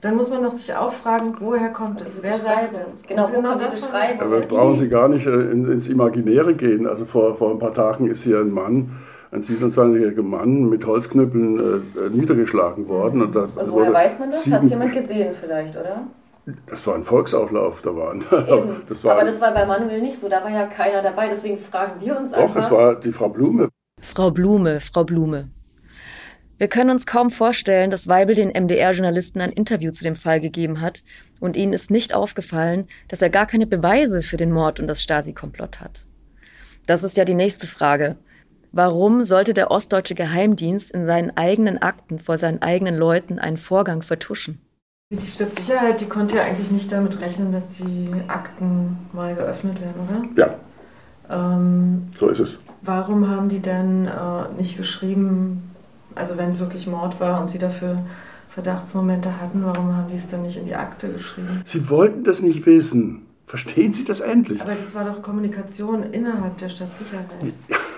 Dann 0.00 0.14
muss 0.14 0.30
man 0.30 0.42
doch 0.44 0.52
sich 0.52 0.72
auch 0.74 0.92
fragen, 0.92 1.34
woher 1.40 1.70
kommt 1.70 2.00
es? 2.00 2.22
Wer 2.22 2.34
sagt 2.34 2.70
Beschreibung. 2.70 2.80
es? 2.86 3.02
Genau, 3.02 3.24
Und 3.24 3.60
die 3.60 3.64
das 3.64 3.80
Beschreibung? 3.82 4.22
Aber 4.22 4.40
brauchen 4.40 4.76
Sie 4.76 4.88
gar 4.88 5.08
nicht 5.08 5.26
äh, 5.26 5.50
in, 5.50 5.70
ins 5.70 5.88
Imaginäre 5.88 6.54
gehen. 6.54 6.86
Also 6.86 7.04
vor, 7.04 7.34
vor 7.34 7.50
ein 7.50 7.58
paar 7.58 7.74
Tagen 7.74 8.08
ist 8.08 8.22
hier 8.22 8.38
ein 8.38 8.52
Mann, 8.52 8.96
ein 9.32 9.42
27-jähriger 9.42 10.22
Mann 10.22 10.68
mit 10.68 10.86
Holzknüppeln 10.86 11.58
äh, 11.58 11.62
äh, 12.06 12.10
niedergeschlagen 12.10 12.86
worden. 12.86 13.22
Und, 13.22 13.34
da 13.34 13.42
Und 13.42 13.52
woher 13.56 13.72
wurde 13.72 13.92
weiß 13.92 14.18
man 14.20 14.30
das? 14.30 14.48
Hat 14.48 14.62
es 14.62 14.70
jemand 14.70 14.92
gesehen 14.92 15.34
vielleicht, 15.34 15.76
oder? 15.76 16.02
Das 16.66 16.86
war 16.86 16.94
ein 16.94 17.04
Volksauflauf, 17.04 17.82
da 17.82 17.94
waren. 17.94 18.24
Das 18.88 19.04
war, 19.04 19.16
aber 19.16 19.24
das 19.24 19.40
war 19.40 19.52
bei 19.52 19.66
Manuel 19.66 20.00
nicht 20.00 20.20
so, 20.20 20.28
da 20.28 20.42
war 20.42 20.50
ja 20.50 20.66
keiner 20.66 21.02
dabei, 21.02 21.28
deswegen 21.28 21.58
fragen 21.58 22.00
wir 22.00 22.16
uns 22.16 22.32
doch, 22.32 22.38
einfach. 22.38 22.62
es 22.62 22.70
war 22.70 22.98
die 22.98 23.12
Frau 23.12 23.28
Blume. 23.28 23.68
Frau 24.00 24.30
Blume, 24.30 24.80
Frau 24.80 25.04
Blume. 25.04 25.48
Wir 26.58 26.68
können 26.68 26.90
uns 26.90 27.06
kaum 27.06 27.30
vorstellen, 27.30 27.90
dass 27.90 28.08
Weibel 28.08 28.34
den 28.34 28.48
MDR-Journalisten 28.48 29.40
ein 29.40 29.52
Interview 29.52 29.92
zu 29.92 30.02
dem 30.02 30.16
Fall 30.16 30.40
gegeben 30.40 30.80
hat 30.80 31.04
und 31.38 31.56
ihnen 31.56 31.72
ist 31.72 31.90
nicht 31.90 32.14
aufgefallen, 32.14 32.88
dass 33.06 33.22
er 33.22 33.30
gar 33.30 33.46
keine 33.46 33.66
Beweise 33.66 34.22
für 34.22 34.36
den 34.36 34.50
Mord 34.50 34.80
und 34.80 34.88
das 34.88 35.02
Stasi-Komplott 35.02 35.80
hat. 35.80 36.04
Das 36.86 37.04
ist 37.04 37.16
ja 37.16 37.24
die 37.24 37.34
nächste 37.34 37.66
Frage. 37.66 38.16
Warum 38.72 39.24
sollte 39.24 39.54
der 39.54 39.70
ostdeutsche 39.70 40.14
Geheimdienst 40.14 40.90
in 40.90 41.06
seinen 41.06 41.36
eigenen 41.36 41.78
Akten 41.78 42.18
vor 42.18 42.38
seinen 42.38 42.60
eigenen 42.60 42.96
Leuten 42.96 43.38
einen 43.38 43.56
Vorgang 43.56 44.02
vertuschen? 44.02 44.60
Die 45.10 45.26
Stadtsicherheit, 45.26 46.02
die 46.02 46.06
konnte 46.06 46.36
ja 46.36 46.42
eigentlich 46.42 46.70
nicht 46.70 46.92
damit 46.92 47.18
rechnen, 47.22 47.50
dass 47.50 47.68
die 47.68 48.10
Akten 48.28 48.98
mal 49.14 49.34
geöffnet 49.34 49.80
werden, 49.80 49.94
oder? 50.06 50.58
Ja. 51.30 51.54
Ähm, 51.54 52.08
so 52.14 52.28
ist 52.28 52.40
es. 52.40 52.60
Warum 52.82 53.26
haben 53.26 53.48
die 53.48 53.60
denn 53.60 54.04
äh, 54.04 54.52
nicht 54.58 54.76
geschrieben, 54.76 55.70
also 56.14 56.36
wenn 56.36 56.50
es 56.50 56.60
wirklich 56.60 56.86
Mord 56.86 57.20
war 57.20 57.40
und 57.40 57.48
sie 57.48 57.56
dafür 57.56 58.04
Verdachtsmomente 58.50 59.40
hatten, 59.40 59.64
warum 59.64 59.96
haben 59.96 60.08
die 60.08 60.16
es 60.16 60.26
dann 60.26 60.42
nicht 60.42 60.58
in 60.58 60.66
die 60.66 60.74
Akte 60.74 61.10
geschrieben? 61.10 61.62
Sie 61.64 61.88
wollten 61.88 62.22
das 62.22 62.42
nicht 62.42 62.66
wissen. 62.66 63.22
Verstehen 63.46 63.94
Sie 63.94 64.04
das 64.04 64.20
endlich? 64.20 64.60
Aber 64.60 64.74
das 64.74 64.94
war 64.94 65.06
doch 65.06 65.22
Kommunikation 65.22 66.02
innerhalb 66.12 66.58
der 66.58 66.68
Stadtsicherheit. 66.68 67.28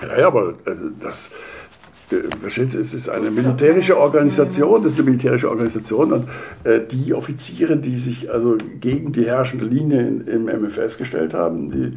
Ja, 0.01 0.17
ja 0.17 0.27
aber 0.29 0.55
also 0.65 0.91
das, 1.01 1.33
Verstehen 2.41 2.69
Sie, 2.69 2.79
es 2.79 2.93
ist 2.93 3.09
eine 3.09 3.31
militärische 3.31 3.97
Organisation, 3.97 4.83
das 4.83 4.93
ist 4.93 4.99
eine 4.99 5.11
militärische 5.11 5.49
Organisation 5.49 6.13
und 6.13 6.27
äh, 6.65 6.81
die 6.81 7.15
Offiziere, 7.15 7.77
die 7.77 7.97
sich 7.97 8.31
also 8.33 8.59
gegen 8.81 9.13
die 9.13 9.27
herrschende 9.27 9.65
Linie 9.65 10.01
in, 10.01 10.27
im 10.27 10.45
MFS 10.47 10.99
gestellt 10.99 11.35
haben, 11.35 11.71
die 11.71 11.97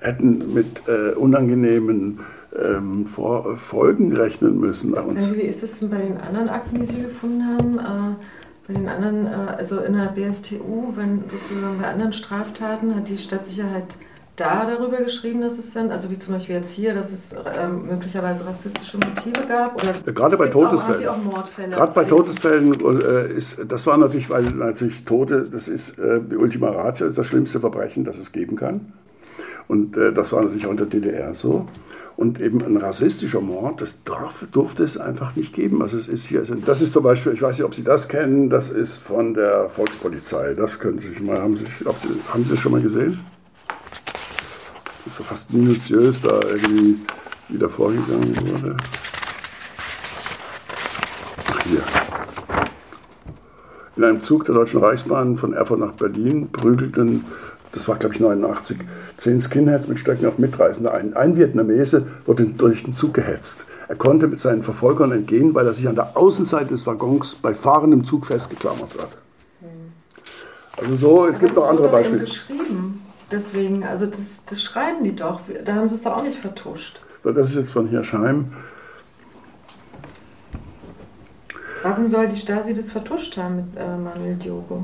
hätten 0.00 0.54
mit 0.54 0.82
äh, 0.88 1.14
unangenehmen 1.14 2.20
ähm, 2.58 3.06
Vor 3.06 3.56
Folgen 3.56 4.12
rechnen 4.12 4.58
müssen. 4.58 4.94
Und 4.94 5.36
wie 5.36 5.42
ist 5.42 5.62
das 5.62 5.78
denn 5.78 5.90
bei 5.90 5.98
den 5.98 6.16
anderen 6.16 6.48
Akten, 6.48 6.80
die 6.80 6.86
Sie 6.86 7.02
gefunden 7.02 7.44
haben? 7.46 7.78
Äh, 7.78 8.16
bei 8.66 8.74
den 8.74 8.88
anderen, 8.88 9.26
äh, 9.26 9.52
also 9.58 9.80
in 9.80 9.94
der 9.94 10.06
BSTU, 10.08 10.92
wenn 10.96 11.24
sozusagen 11.28 11.78
bei 11.80 11.88
anderen 11.88 12.12
Straftaten 12.12 12.94
hat 12.94 13.08
die 13.08 13.18
Stadtsicherheit 13.18 13.86
da 14.40 14.66
darüber 14.66 14.98
geschrieben, 14.98 15.40
dass 15.42 15.58
es 15.58 15.72
dann, 15.72 15.90
also 15.90 16.10
wie 16.10 16.18
zum 16.18 16.34
Beispiel 16.34 16.56
jetzt 16.56 16.72
hier, 16.72 16.94
dass 16.94 17.12
es 17.12 17.34
ähm, 17.58 17.86
möglicherweise 17.86 18.46
rassistische 18.46 18.98
Motive 18.98 19.46
gab? 19.46 19.74
Oder 19.76 20.12
gerade 20.12 20.36
bei 20.36 20.48
Todesfällen. 20.48 21.06
Auch, 21.08 21.76
gerade 21.76 21.92
bei 21.92 22.04
Todesfällen 22.04 22.74
äh, 23.00 23.32
ist, 23.32 23.58
das 23.68 23.86
war 23.86 23.96
natürlich, 23.98 24.30
weil 24.30 24.44
natürlich 24.44 25.04
Tote, 25.04 25.48
das 25.50 25.68
ist 25.68 25.98
äh, 25.98 26.20
die 26.20 26.36
Ultima 26.36 26.70
Ratio, 26.70 27.06
ist 27.06 27.18
das 27.18 27.26
schlimmste 27.26 27.60
Verbrechen, 27.60 28.04
das 28.04 28.18
es 28.18 28.32
geben 28.32 28.56
kann. 28.56 28.92
Und 29.68 29.96
äh, 29.96 30.12
das 30.12 30.32
war 30.32 30.42
natürlich 30.42 30.66
auch 30.66 30.72
in 30.72 30.78
der 30.78 30.86
DDR 30.86 31.34
so. 31.34 31.68
Und 32.16 32.40
eben 32.40 32.62
ein 32.62 32.76
rassistischer 32.76 33.40
Mord, 33.40 33.80
das 33.80 34.02
darf, 34.04 34.46
durfte 34.52 34.82
es 34.84 34.98
einfach 34.98 35.36
nicht 35.36 35.54
geben. 35.54 35.80
Also 35.80 35.96
es 35.96 36.08
ist 36.08 36.26
hier, 36.26 36.42
das 36.66 36.82
ist 36.82 36.92
zum 36.92 37.02
Beispiel, 37.02 37.32
ich 37.32 37.40
weiß 37.40 37.56
nicht, 37.56 37.64
ob 37.64 37.74
Sie 37.74 37.84
das 37.84 38.08
kennen, 38.08 38.50
das 38.50 38.68
ist 38.68 38.98
von 38.98 39.32
der 39.34 39.70
Volkspolizei. 39.70 40.54
Das 40.54 40.80
können 40.80 40.98
Sie 40.98 41.08
sich 41.08 41.20
mal, 41.20 41.40
haben 41.40 41.56
Sie, 41.56 41.64
Sie, 41.66 41.84
haben 42.32 42.44
Sie 42.44 42.50
das 42.50 42.58
schon 42.58 42.72
mal 42.72 42.82
gesehen? 42.82 43.20
Ist 45.06 45.16
so 45.16 45.22
fast 45.22 45.52
minutiös 45.52 46.22
da 46.22 46.40
irgendwie 46.48 46.96
wieder 47.48 47.68
vorgegangen 47.68 48.36
wurde. 48.48 48.76
Ach 51.48 51.60
hier. 51.62 51.82
In 53.96 54.04
einem 54.04 54.20
Zug 54.20 54.44
der 54.44 54.54
Deutschen 54.54 54.80
Reichsbahn 54.80 55.36
von 55.36 55.52
Erfurt 55.52 55.80
nach 55.80 55.92
Berlin 55.92 56.50
prügelten, 56.50 57.24
das 57.72 57.86
war 57.86 57.96
glaube 57.96 58.14
ich 58.14 58.20
89, 58.20 58.78
zehn 59.16 59.40
Skinheads 59.40 59.88
mit 59.88 59.98
Stöcken 59.98 60.26
auf 60.26 60.38
Mitreisende 60.38 60.92
ein. 60.92 61.14
Ein 61.14 61.36
Vietnamese 61.36 62.06
wurde 62.24 62.46
durch 62.46 62.84
den 62.84 62.94
Zug 62.94 63.14
gehetzt. 63.14 63.66
Er 63.88 63.96
konnte 63.96 64.28
mit 64.28 64.40
seinen 64.40 64.62
Verfolgern 64.62 65.12
entgehen, 65.12 65.54
weil 65.54 65.66
er 65.66 65.74
sich 65.74 65.88
an 65.88 65.96
der 65.96 66.16
Außenseite 66.16 66.68
des 66.68 66.86
Waggons 66.86 67.34
bei 67.36 67.54
fahrendem 67.54 68.04
Zug 68.04 68.26
festgeklammert 68.26 68.96
hat. 68.98 69.10
Also 70.76 70.96
so, 70.96 71.26
es 71.26 71.36
Aber 71.36 71.46
gibt 71.46 71.56
noch 71.56 71.68
andere 71.68 71.88
Beispiele. 71.88 72.20
Geschrieben. 72.20 73.02
Deswegen, 73.30 73.84
also 73.84 74.06
das, 74.06 74.44
das 74.44 74.62
schreiben 74.62 75.04
die 75.04 75.14
doch. 75.14 75.40
Da 75.64 75.74
haben 75.74 75.88
sie 75.88 75.94
es 75.94 76.02
doch 76.02 76.16
auch 76.16 76.22
nicht 76.22 76.38
vertuscht. 76.38 77.00
Das 77.22 77.50
ist 77.50 77.56
jetzt 77.56 77.70
von 77.70 77.88
Hirschheim. 77.88 78.52
Warum 81.82 82.08
soll 82.08 82.28
die 82.28 82.36
Stasi 82.36 82.74
das 82.74 82.90
vertuscht 82.90 83.36
haben 83.36 83.56
mit 83.56 83.76
äh, 83.76 83.96
Manuel 83.96 84.36
Diogo? 84.36 84.82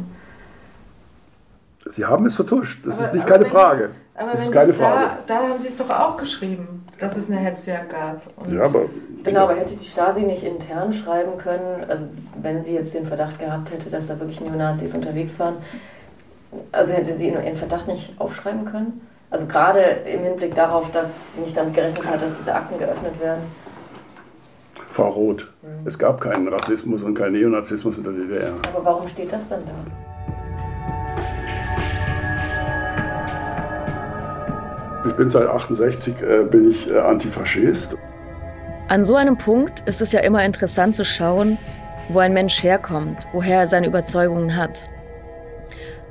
Sie 1.90 2.04
haben 2.04 2.26
es 2.26 2.36
vertuscht, 2.36 2.84
das 2.84 2.98
aber, 2.98 3.06
ist 3.06 3.14
nicht 3.14 3.26
keine 3.26 3.44
Frage. 3.44 3.90
Das, 4.14 4.22
aber 4.22 4.32
das 4.32 4.44
ist 4.44 4.52
keine 4.52 4.72
Frage. 4.72 5.16
Da, 5.26 5.40
da, 5.40 5.48
haben 5.48 5.60
Sie 5.60 5.68
es 5.68 5.76
doch 5.76 5.90
auch 5.90 6.16
geschrieben, 6.16 6.84
dass 6.98 7.16
es 7.16 7.30
eine 7.30 7.38
Hetzjagd 7.38 7.90
gab. 7.90 8.22
Und 8.36 8.52
ja, 8.52 8.64
aber, 8.64 8.86
genau, 9.22 9.44
aber 9.44 9.54
hätte 9.54 9.76
die 9.76 9.84
Stasi 9.84 10.22
nicht 10.22 10.42
intern 10.42 10.92
schreiben 10.92 11.38
können, 11.38 11.84
also 11.88 12.06
wenn 12.40 12.62
sie 12.62 12.72
jetzt 12.72 12.94
den 12.94 13.06
Verdacht 13.06 13.38
gehabt 13.38 13.70
hätte, 13.70 13.88
dass 13.90 14.08
da 14.08 14.18
wirklich 14.18 14.40
Neonazis 14.40 14.94
unterwegs 14.94 15.38
waren, 15.38 15.56
also 16.72 16.92
hätte 16.92 17.12
sie 17.12 17.28
ihren 17.30 17.56
Verdacht 17.56 17.88
nicht 17.88 18.18
aufschreiben 18.20 18.64
können? 18.64 19.00
Also 19.30 19.46
gerade 19.46 19.80
im 19.80 20.22
Hinblick 20.22 20.54
darauf, 20.54 20.90
dass 20.92 21.34
sie 21.34 21.40
nicht 21.40 21.56
damit 21.56 21.74
gerechnet 21.74 22.06
hat, 22.06 22.22
dass 22.22 22.38
diese 22.38 22.54
Akten 22.54 22.78
geöffnet 22.78 23.20
werden. 23.20 23.42
Frau 24.88 25.08
Roth, 25.08 25.46
mhm. 25.62 25.86
es 25.86 25.98
gab 25.98 26.20
keinen 26.20 26.48
Rassismus 26.48 27.02
und 27.02 27.14
keinen 27.14 27.32
Neonazismus 27.32 27.98
in 27.98 28.04
der 28.04 28.12
DDR. 28.12 28.54
Aber 28.72 28.84
warum 28.84 29.08
steht 29.08 29.32
das 29.32 29.48
dann 29.48 29.60
da? 29.66 29.72
Ich 35.06 35.14
bin 35.14 35.28
seit 35.28 35.46
68 35.46 36.14
äh, 36.22 36.44
bin 36.44 36.70
ich 36.70 36.90
äh, 36.90 36.98
Antifaschist. 36.98 37.96
An 38.88 39.04
so 39.04 39.16
einem 39.16 39.36
Punkt 39.36 39.86
ist 39.88 40.00
es 40.00 40.12
ja 40.12 40.20
immer 40.20 40.44
interessant 40.44 40.96
zu 40.96 41.04
schauen, 41.04 41.58
wo 42.08 42.20
ein 42.20 42.32
Mensch 42.32 42.62
herkommt, 42.62 43.26
woher 43.32 43.60
er 43.60 43.66
seine 43.66 43.88
Überzeugungen 43.88 44.56
hat. 44.56 44.88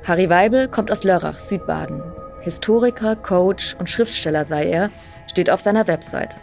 Harry 0.08 0.30
Weibel 0.30 0.68
kommt 0.68 0.92
aus 0.92 1.04
Lörrach, 1.04 1.40
Südbaden. 1.40 2.04
Historiker, 2.42 3.16
Coach 3.16 3.76
und 3.80 3.90
Schriftsteller 3.90 4.46
sei 4.46 4.70
er, 4.70 4.92
steht 5.26 5.50
auf 5.50 5.62
seiner 5.62 5.88
Webseite. 5.88 6.38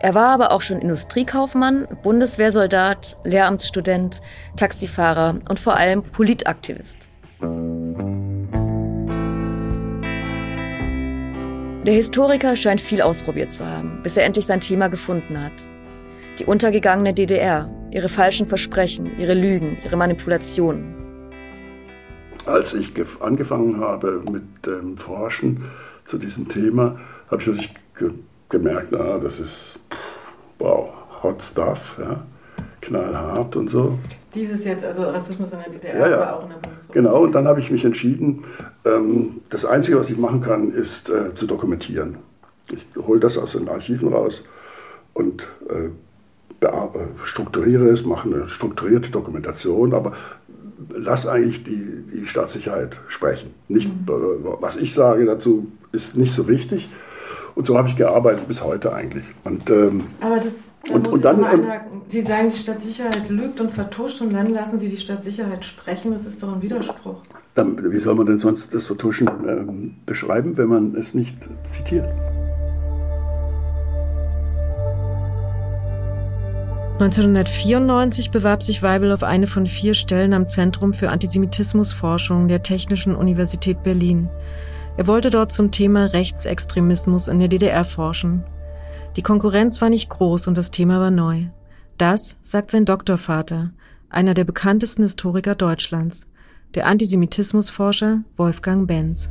Er 0.00 0.16
war 0.16 0.30
aber 0.30 0.50
auch 0.50 0.62
schon 0.62 0.80
Industriekaufmann, 0.80 1.86
Bundeswehrsoldat, 2.02 3.16
Lehramtsstudent, 3.22 4.20
Taxifahrer 4.56 5.38
und 5.48 5.60
vor 5.60 5.76
allem 5.76 6.02
Politaktivist. 6.02 7.08
Der 11.86 11.94
Historiker 11.94 12.56
scheint 12.56 12.80
viel 12.80 13.00
ausprobiert 13.00 13.52
zu 13.52 13.64
haben, 13.64 14.00
bis 14.02 14.16
er 14.16 14.24
endlich 14.24 14.46
sein 14.46 14.60
Thema 14.60 14.88
gefunden 14.88 15.40
hat. 15.40 15.52
Die 16.40 16.46
untergegangene 16.46 17.14
DDR, 17.14 17.70
ihre 17.92 18.08
falschen 18.08 18.46
Versprechen, 18.48 19.20
ihre 19.20 19.34
Lügen, 19.34 19.78
ihre 19.84 19.96
Manipulationen 19.96 21.01
als 22.46 22.74
ich 22.74 22.92
angefangen 23.20 23.80
habe 23.80 24.22
mit 24.30 24.66
dem 24.66 24.96
Forschen 24.96 25.64
zu 26.04 26.18
diesem 26.18 26.48
Thema, 26.48 26.98
habe 27.30 27.40
ich 27.40 27.48
natürlich 27.48 27.74
ge 27.98 28.10
gemerkt, 28.48 28.88
na, 28.90 29.18
das 29.18 29.40
ist 29.40 29.80
wow, 30.58 30.90
hot 31.22 31.42
stuff, 31.42 31.98
ja, 31.98 32.22
knallhart 32.82 33.56
und 33.56 33.70
so. 33.70 33.98
Dieses 34.34 34.64
jetzt, 34.64 34.84
also 34.84 35.04
Rassismus 35.04 35.52
in 35.52 35.58
der 35.60 35.70
DDR, 35.70 35.98
ja, 35.98 36.08
ja. 36.08 36.20
war 36.20 36.36
auch 36.36 36.42
in 36.42 36.50
der 36.50 36.56
Bundesrepublik. 36.56 36.92
Genau, 36.92 37.22
und 37.22 37.32
dann 37.32 37.48
habe 37.48 37.60
ich 37.60 37.70
mich 37.70 37.84
entschieden, 37.84 38.44
ähm, 38.84 39.40
das 39.48 39.64
Einzige, 39.64 39.98
was 39.98 40.10
ich 40.10 40.18
machen 40.18 40.42
kann, 40.42 40.70
ist 40.70 41.08
äh, 41.08 41.34
zu 41.34 41.46
dokumentieren. 41.46 42.18
Ich 42.70 42.86
hole 42.96 43.20
das 43.20 43.38
aus 43.38 43.52
den 43.52 43.68
Archiven 43.68 44.12
raus 44.12 44.44
und 45.14 45.46
äh, 45.68 45.88
strukturiere 47.24 47.88
es, 47.88 48.04
mache 48.04 48.28
eine 48.28 48.48
strukturierte 48.48 49.10
Dokumentation, 49.10 49.94
aber 49.94 50.12
lass 50.90 51.26
eigentlich 51.26 51.64
die, 51.64 52.04
die 52.12 52.26
Staatssicherheit 52.26 52.96
sprechen. 53.08 53.54
Nicht, 53.68 53.90
was 54.06 54.76
ich 54.76 54.94
sage 54.94 55.24
dazu, 55.24 55.68
ist 55.92 56.16
nicht 56.16 56.32
so 56.32 56.48
wichtig. 56.48 56.88
Und 57.54 57.66
so 57.66 57.76
habe 57.76 57.88
ich 57.88 57.96
gearbeitet 57.96 58.48
bis 58.48 58.64
heute 58.64 58.94
eigentlich. 58.94 59.24
Und, 59.44 59.68
ähm, 59.68 60.04
Aber 60.20 60.36
das 60.36 60.54
da 60.84 60.94
und, 60.94 61.08
und 61.08 61.24
dann. 61.24 61.40
Ähm, 61.40 61.66
Sie 62.08 62.22
sagen, 62.22 62.50
die 62.50 62.58
Stadtsicherheit 62.58 63.28
lügt 63.28 63.60
und 63.60 63.70
vertuscht 63.70 64.20
und 64.20 64.32
dann 64.32 64.48
lassen 64.48 64.78
Sie 64.78 64.88
die 64.88 64.96
Stadtsicherheit 64.96 65.64
sprechen. 65.64 66.12
Das 66.12 66.26
ist 66.26 66.42
doch 66.42 66.52
ein 66.52 66.62
Widerspruch. 66.62 67.16
Dann, 67.54 67.92
wie 67.92 67.98
soll 67.98 68.14
man 68.14 68.26
denn 68.26 68.38
sonst 68.38 68.74
das 68.74 68.86
Vertuschen 68.86 69.28
ähm, 69.46 69.94
beschreiben, 70.06 70.56
wenn 70.56 70.68
man 70.68 70.94
es 70.96 71.14
nicht 71.14 71.36
zitiert? 71.64 72.08
1994 77.02 78.30
bewarb 78.30 78.62
sich 78.62 78.80
Weibel 78.80 79.10
auf 79.10 79.24
eine 79.24 79.48
von 79.48 79.66
vier 79.66 79.92
Stellen 79.92 80.32
am 80.32 80.46
Zentrum 80.46 80.92
für 80.92 81.10
Antisemitismusforschung 81.10 82.46
der 82.46 82.62
Technischen 82.62 83.16
Universität 83.16 83.82
Berlin. 83.82 84.28
Er 84.96 85.08
wollte 85.08 85.30
dort 85.30 85.50
zum 85.50 85.72
Thema 85.72 86.06
Rechtsextremismus 86.06 87.26
in 87.26 87.40
der 87.40 87.48
DDR 87.48 87.84
forschen. 87.84 88.44
Die 89.16 89.22
Konkurrenz 89.22 89.80
war 89.80 89.90
nicht 89.90 90.10
groß 90.10 90.46
und 90.46 90.56
das 90.56 90.70
Thema 90.70 91.00
war 91.00 91.10
neu. 91.10 91.46
Das 91.98 92.36
sagt 92.42 92.70
sein 92.70 92.84
Doktorvater, 92.84 93.72
einer 94.08 94.34
der 94.34 94.44
bekanntesten 94.44 95.02
Historiker 95.02 95.56
Deutschlands, 95.56 96.28
der 96.76 96.86
Antisemitismusforscher 96.86 98.20
Wolfgang 98.36 98.86
Benz. 98.86 99.28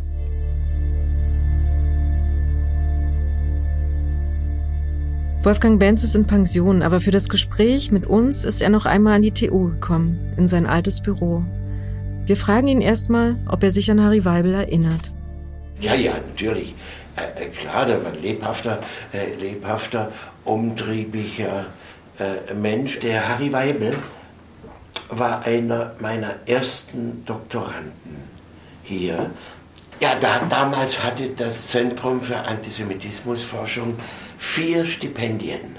Wolfgang 5.44 5.80
Benz 5.80 6.04
ist 6.04 6.16
in 6.16 6.28
Pension, 6.28 6.84
aber 6.84 7.02
für 7.02 7.10
das 7.10 7.28
Gespräch 7.28 7.92
mit 7.92 8.06
uns 8.06 8.46
ist 8.46 8.62
er 8.62 8.70
noch 8.70 8.86
einmal 8.86 9.16
an 9.16 9.24
die 9.24 9.32
TU 9.32 9.72
gekommen, 9.72 10.36
in 10.38 10.48
sein 10.48 10.68
altes 10.68 11.02
Büro. 11.02 11.44
Wir 12.28 12.38
fragen 12.38 12.68
ihn 12.68 12.80
erstmal, 12.80 13.38
ob 13.50 13.64
er 13.64 13.72
sich 13.72 13.90
an 13.90 14.04
Harry 14.04 14.24
Weibel 14.24 14.54
erinnert. 14.54 15.12
Ja, 15.80 15.96
ja, 15.96 16.12
natürlich. 16.14 16.76
Äh, 17.16 17.46
äh 17.46 17.50
klar, 17.50 17.88
der 17.88 18.04
war 18.06 18.14
ein 18.14 18.22
lebhafter, 18.22 18.82
äh, 19.14 19.34
lebhafter, 19.42 20.12
umtriebiger 20.46 21.66
äh, 22.20 22.54
Mensch. 22.54 23.00
Der 23.00 23.28
Harry 23.28 23.52
Weibel 23.52 23.96
war 25.10 25.44
einer 25.48 25.96
meiner 26.00 26.36
ersten 26.46 27.26
Doktoranden 27.26 27.92
hier. 28.84 29.32
Ja, 30.00 30.16
da, 30.20 30.42
damals 30.48 31.04
hatte 31.04 31.30
das 31.36 31.68
Zentrum 31.68 32.22
für 32.22 32.38
Antisemitismusforschung 32.38 33.98
vier 34.42 34.88
Stipendien 34.88 35.76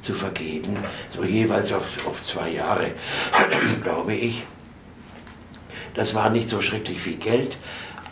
zu 0.00 0.14
vergeben, 0.14 0.78
so 1.14 1.22
jeweils 1.22 1.72
auf, 1.72 2.06
auf 2.06 2.24
zwei 2.24 2.50
Jahre, 2.50 2.92
glaube 3.82 4.14
ich. 4.14 4.44
Das 5.94 6.14
war 6.14 6.30
nicht 6.30 6.48
so 6.48 6.60
schrecklich 6.60 7.00
viel 7.00 7.18
Geld, 7.18 7.56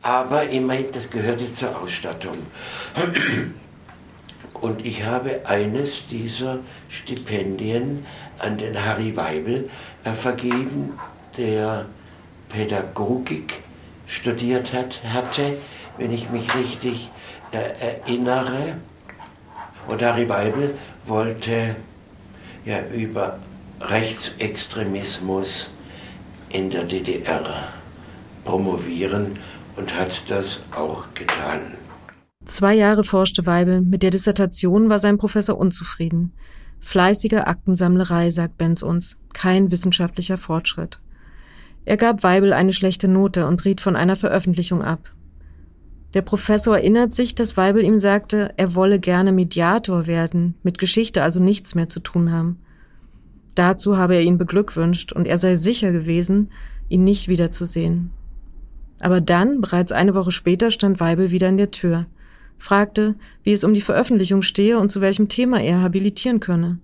aber 0.03 0.49
immerhin, 0.51 0.87
das 0.93 1.11
gehörte 1.11 1.53
zur 1.53 1.81
Ausstattung. 1.81 2.37
Und 4.53 4.85
ich 4.85 5.05
habe 5.05 5.41
eines 5.47 6.07
dieser 6.09 6.59
Stipendien 6.89 8.07
an 8.39 8.59
den 8.59 8.85
Harry 8.85 9.17
Weibel 9.17 9.71
äh, 10.05 10.13
vergeben, 10.13 10.99
der 11.37 11.87
Pädagogik 12.51 13.55
studiert 14.07 14.73
hat, 14.73 15.03
hatte, 15.05 15.57
wenn 15.97 16.13
ich 16.13 16.31
mich 16.31 16.55
richtig 16.55 17.09
äh, 17.53 18.03
erinnere. 18.07 18.77
Und 19.89 20.03
Harry 20.03 20.29
Weibel 20.29 20.75
wollte 21.07 21.77
ja 22.65 22.79
über 22.93 23.39
Rechtsextremismus 23.81 25.71
in 26.51 26.71
der 26.71 26.85
DDR 26.85 27.69
promovieren 28.45 29.39
und 29.77 29.95
hat 29.95 30.23
das 30.29 30.61
auch 30.75 31.05
getan. 31.15 31.77
Zwei 32.45 32.75
Jahre 32.75 33.05
forschte 33.05 33.45
Weibel, 33.45 33.81
mit 33.81 34.03
der 34.03 34.11
Dissertation 34.11 34.89
war 34.89 34.99
sein 34.99 35.19
Professor 35.19 35.59
unzufrieden. 35.59 36.33
Fleißige 36.81 37.43
Aktensammlerei, 37.45 38.31
sagt 38.31 38.57
Benz 38.57 38.83
uns, 38.83 39.17
kein 39.33 39.71
wissenschaftlicher 39.71 40.39
Fortschritt. 40.39 41.01
Er 41.85 41.97
gab 41.97 42.23
Weibel 42.23 42.53
eine 42.53 42.73
schlechte 42.73 43.09
Note 43.09 43.47
und 43.47 43.65
riet 43.65 43.81
von 43.81 43.97
einer 43.97 44.17
Veröffentlichung 44.17 44.83
ab. 44.83 45.13
Der 46.17 46.23
Professor 46.23 46.77
erinnert 46.77 47.13
sich, 47.13 47.37
dass 47.37 47.57
Weibel 47.57 47.85
ihm 47.85 48.01
sagte, 48.01 48.53
er 48.57 48.75
wolle 48.75 48.99
gerne 48.99 49.31
Mediator 49.31 50.09
werden, 50.09 50.57
mit 50.65 50.79
Geschichte 50.79 51.23
also 51.23 51.41
nichts 51.41 51.77
mehr 51.77 51.89
zu 51.89 52.01
tun 52.01 52.33
haben. 52.33 52.59
Dazu 53.55 53.97
habe 53.97 54.17
er 54.17 54.23
ihn 54.23 54.39
beglückwünscht 54.39 55.13
und 55.13 55.29
er 55.29 55.39
sei 55.39 55.55
sicher 55.55 55.93
gewesen, 55.93 56.51
ihn 56.89 57.05
nicht 57.05 57.29
wiederzusehen. 57.29 58.11
Aber 58.99 59.21
dann, 59.21 59.61
bereits 59.61 59.93
eine 59.93 60.15
Woche 60.15 60.33
später, 60.33 60.73
stand 60.73 60.99
Weibel 60.99 61.31
wieder 61.31 61.49
in 61.49 61.59
der 61.59 61.71
Tür 61.71 62.07
fragte, 62.59 63.15
wie 63.43 63.53
es 63.53 63.65
um 63.65 63.75
die 63.75 63.81
Veröffentlichung 63.81 64.43
stehe 64.43 64.79
und 64.79 64.91
zu 64.91 65.01
welchem 65.01 65.29
Thema 65.29 65.61
er 65.61 65.83
habilitieren 65.83 66.41
könne. 66.41 66.79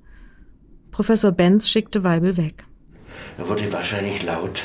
Professor 0.90 1.32
Benz 1.32 1.68
schickte 1.68 2.04
Weibel 2.04 2.36
weg. 2.36 2.64
Er 3.38 3.48
wurde 3.48 3.72
wahrscheinlich 3.72 4.22
laut. 4.22 4.62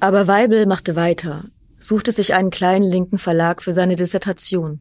Aber 0.00 0.26
Weibel 0.26 0.66
machte 0.66 0.96
weiter, 0.96 1.44
suchte 1.86 2.12
sich 2.12 2.34
einen 2.34 2.50
kleinen 2.50 2.84
linken 2.84 3.18
Verlag 3.18 3.62
für 3.62 3.72
seine 3.72 3.96
Dissertation. 3.96 4.80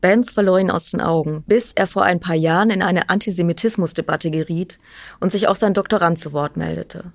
Benz 0.00 0.32
verlor 0.32 0.58
ihn 0.58 0.70
aus 0.70 0.90
den 0.90 1.00
Augen, 1.00 1.44
bis 1.46 1.72
er 1.72 1.86
vor 1.86 2.02
ein 2.02 2.18
paar 2.18 2.34
Jahren 2.34 2.70
in 2.70 2.82
eine 2.82 3.08
Antisemitismusdebatte 3.08 4.30
geriet 4.30 4.78
und 5.20 5.30
sich 5.30 5.46
auch 5.46 5.54
sein 5.54 5.74
Doktorand 5.74 6.18
zu 6.18 6.32
Wort 6.32 6.56
meldete. 6.56 7.12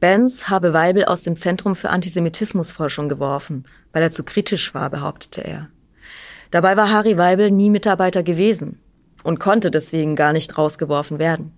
Benz 0.00 0.48
habe 0.48 0.72
Weibel 0.72 1.04
aus 1.04 1.22
dem 1.22 1.36
Zentrum 1.36 1.76
für 1.76 1.90
Antisemitismusforschung 1.90 3.08
geworfen, 3.08 3.64
weil 3.92 4.02
er 4.02 4.10
zu 4.10 4.24
kritisch 4.24 4.74
war, 4.74 4.90
behauptete 4.90 5.42
er. 5.42 5.68
Dabei 6.50 6.76
war 6.76 6.90
Harry 6.90 7.16
Weibel 7.16 7.50
nie 7.50 7.70
Mitarbeiter 7.70 8.22
gewesen 8.22 8.80
und 9.22 9.40
konnte 9.40 9.70
deswegen 9.70 10.14
gar 10.16 10.32
nicht 10.32 10.58
rausgeworfen 10.58 11.18
werden. 11.18 11.52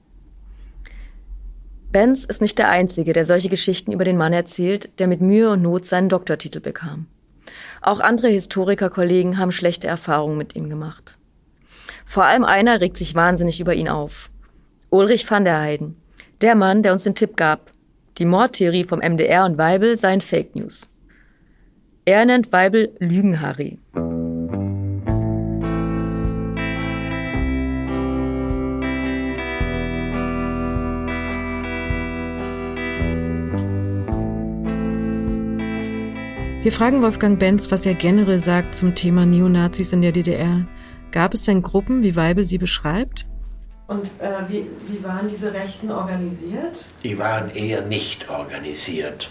Benz 1.97 2.25
ist 2.25 2.43
nicht 2.43 2.59
der 2.59 2.69
Einzige, 2.69 3.15
der 3.15 3.25
solche 3.25 3.49
Geschichten 3.49 3.91
über 3.91 4.05
den 4.05 4.19
Mann 4.19 4.35
erzählt, 4.35 4.91
der 4.99 5.07
mit 5.07 5.23
Mühe 5.23 5.49
und 5.49 5.63
Not 5.63 5.87
seinen 5.87 6.11
Doktortitel 6.11 6.61
bekam. 6.61 7.07
Auch 7.81 8.01
andere 8.01 8.29
Historikerkollegen 8.29 9.39
haben 9.39 9.51
schlechte 9.51 9.87
Erfahrungen 9.87 10.37
mit 10.37 10.55
ihm 10.55 10.69
gemacht. 10.69 11.17
Vor 12.05 12.27
allem 12.27 12.45
einer 12.45 12.83
regt 12.83 12.99
sich 12.99 13.15
wahnsinnig 13.15 13.61
über 13.61 13.73
ihn 13.73 13.89
auf. 13.89 14.29
Ulrich 14.91 15.31
van 15.31 15.47
der 15.47 15.59
Heiden, 15.59 15.97
der 16.43 16.55
Mann, 16.55 16.83
der 16.83 16.93
uns 16.93 17.05
den 17.05 17.15
Tipp 17.15 17.35
gab, 17.35 17.73
die 18.19 18.27
Mordtheorie 18.27 18.85
vom 18.85 18.99
MDR 18.99 19.47
und 19.47 19.57
Weibel 19.57 19.97
seien 19.97 20.21
Fake 20.21 20.55
News. 20.55 20.91
Er 22.05 22.27
nennt 22.27 22.53
Weibel 22.53 22.95
Lügen-Harry. 22.99 23.79
Wir 36.66 36.72
fragen 36.72 37.00
Wolfgang 37.00 37.38
Benz, 37.38 37.70
was 37.70 37.87
er 37.87 37.94
generell 37.94 38.40
sagt 38.40 38.74
zum 38.74 38.96
Thema 38.96 39.24
Neonazis 39.24 39.92
in 39.92 40.02
der 40.02 40.11
DDR. 40.11 40.66
Gab 41.12 41.33
es 41.33 41.44
denn 41.44 41.62
Gruppen, 41.62 42.02
wie 42.02 42.16
Weibe 42.16 42.42
sie 42.42 42.59
beschreibt? 42.59 43.29
Und 43.87 44.07
äh, 44.18 44.33
wie, 44.48 44.66
wie 44.88 45.05
waren 45.05 45.29
diese 45.29 45.55
Rechten 45.55 45.92
organisiert? 45.92 46.85
Die 47.05 47.16
waren 47.20 47.50
eher 47.55 47.83
nicht 47.83 48.29
organisiert. 48.29 49.31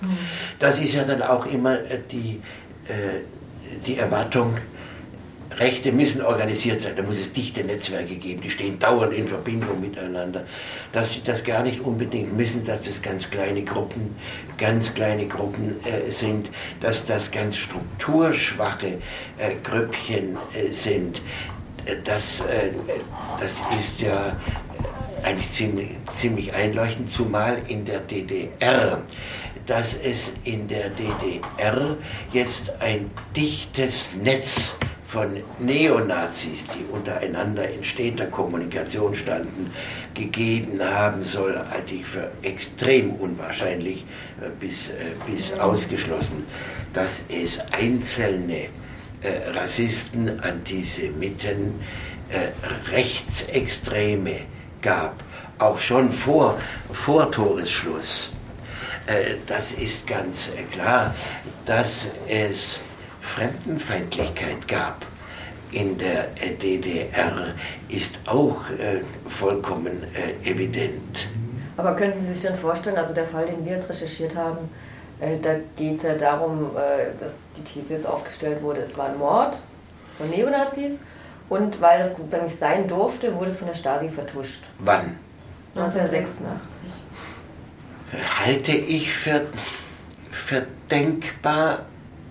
Hm. 0.00 0.08
Das 0.58 0.80
ist 0.80 0.94
ja 0.94 1.04
dann 1.04 1.22
auch 1.22 1.46
immer 1.46 1.74
äh, 1.74 2.00
die, 2.10 2.42
äh, 2.88 3.20
die 3.86 3.96
Erwartung, 3.98 4.56
Rechte 5.58 5.92
müssen 5.92 6.22
organisiert 6.22 6.80
sein, 6.80 6.94
da 6.96 7.02
muss 7.02 7.18
es 7.18 7.32
dichte 7.32 7.62
Netzwerke 7.62 8.16
geben, 8.16 8.40
die 8.40 8.50
stehen 8.50 8.78
dauernd 8.78 9.14
in 9.14 9.28
Verbindung 9.28 9.80
miteinander. 9.80 10.44
Dass 10.92 11.12
sie 11.12 11.22
das 11.24 11.44
gar 11.44 11.62
nicht 11.62 11.80
unbedingt 11.80 12.36
müssen, 12.36 12.64
dass 12.64 12.82
das 12.82 13.00
ganz 13.02 13.30
kleine 13.30 13.62
Gruppen, 13.62 14.16
ganz 14.58 14.92
kleine 14.94 15.26
Gruppen 15.26 15.76
äh, 15.84 16.10
sind, 16.10 16.48
dass 16.80 17.06
das 17.06 17.30
ganz 17.30 17.56
strukturschwache 17.56 18.98
äh, 19.38 19.54
Grüppchen 19.62 20.36
äh, 20.54 20.72
sind. 20.72 21.20
Äh, 21.86 21.96
das, 22.04 22.40
äh, 22.40 22.70
das 23.40 23.62
ist 23.78 24.00
ja 24.00 24.36
eigentlich 25.22 25.50
ziemlich, 25.52 25.88
ziemlich 26.12 26.52
einleuchtend, 26.52 27.08
zumal 27.08 27.62
in 27.68 27.84
der 27.84 28.00
DDR 28.00 29.02
dass 29.66 29.94
es 29.94 30.30
in 30.44 30.68
der 30.68 30.90
DDR 30.90 31.96
jetzt 32.32 32.70
ein 32.80 33.10
dichtes 33.34 34.08
Netz 34.22 34.74
von 35.14 35.28
Neonazis, 35.60 36.64
die 36.74 36.84
untereinander 36.90 37.70
in 37.70 37.84
steter 37.84 38.26
Kommunikation 38.26 39.14
standen, 39.14 39.70
gegeben 40.12 40.80
haben 40.82 41.22
soll, 41.22 41.56
halte 41.70 41.94
ich 41.94 42.04
für 42.04 42.32
extrem 42.42 43.12
unwahrscheinlich 43.12 44.04
äh, 44.40 44.50
bis, 44.58 44.88
äh, 44.88 45.14
bis 45.24 45.52
ausgeschlossen, 45.52 46.44
dass 46.94 47.22
es 47.28 47.60
einzelne 47.70 48.64
äh, 49.22 49.50
Rassisten, 49.54 50.40
Antisemiten, 50.40 51.74
Rechtsextreme 52.90 54.40
gab, 54.82 55.22
auch 55.58 55.78
schon 55.78 56.12
vor, 56.12 56.58
vor 56.90 57.30
Toresschluss. 57.30 58.32
Das 59.46 59.72
ist 59.72 60.06
ganz 60.06 60.48
klar, 60.72 61.14
dass 61.66 62.06
es 62.26 62.80
Fremdenfeindlichkeit 63.24 64.68
gab 64.68 65.04
in 65.72 65.98
der 65.98 66.28
DDR, 66.62 67.54
ist 67.88 68.18
auch 68.26 68.60
äh, 68.70 69.00
vollkommen 69.28 70.04
äh, 70.14 70.48
evident. 70.48 71.26
Aber 71.76 71.96
könnten 71.96 72.20
Sie 72.20 72.32
sich 72.32 72.42
denn 72.42 72.54
vorstellen, 72.54 72.96
also 72.96 73.12
der 73.12 73.26
Fall, 73.26 73.46
den 73.46 73.64
wir 73.64 73.72
jetzt 73.72 73.88
recherchiert 73.88 74.36
haben, 74.36 74.70
äh, 75.20 75.38
da 75.42 75.56
geht 75.76 75.96
es 75.96 76.02
ja 76.04 76.14
darum, 76.14 76.70
äh, 76.76 77.06
dass 77.18 77.32
die 77.56 77.62
These 77.64 77.94
jetzt 77.94 78.06
aufgestellt 78.06 78.62
wurde, 78.62 78.80
es 78.80 78.96
war 78.96 79.06
ein 79.06 79.18
Mord 79.18 79.58
von 80.18 80.30
Neonazis 80.30 81.00
und 81.48 81.80
weil 81.80 82.00
das 82.00 82.16
sozusagen 82.16 82.44
nicht 82.44 82.58
sein 82.58 82.86
durfte, 82.86 83.34
wurde 83.34 83.50
es 83.50 83.56
von 83.56 83.66
der 83.66 83.74
Stasi 83.74 84.08
vertuscht. 84.08 84.62
Wann? 84.78 85.18
1986. 85.74 86.88
Halte 88.46 88.72
ich 88.72 89.12
für, 89.12 89.46
für 90.30 90.66
denkbar, 90.88 91.80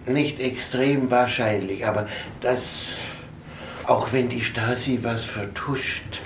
nicht 0.06 0.40
extrem 0.40 1.10
wahrscheinlich, 1.12 1.86
aber 1.86 2.08
das, 2.42 2.88
auch 3.86 4.12
wenn 4.12 4.30
die 4.30 4.42
Stasi 4.42 5.00
was 5.02 5.24
vertuscht, 5.24 6.20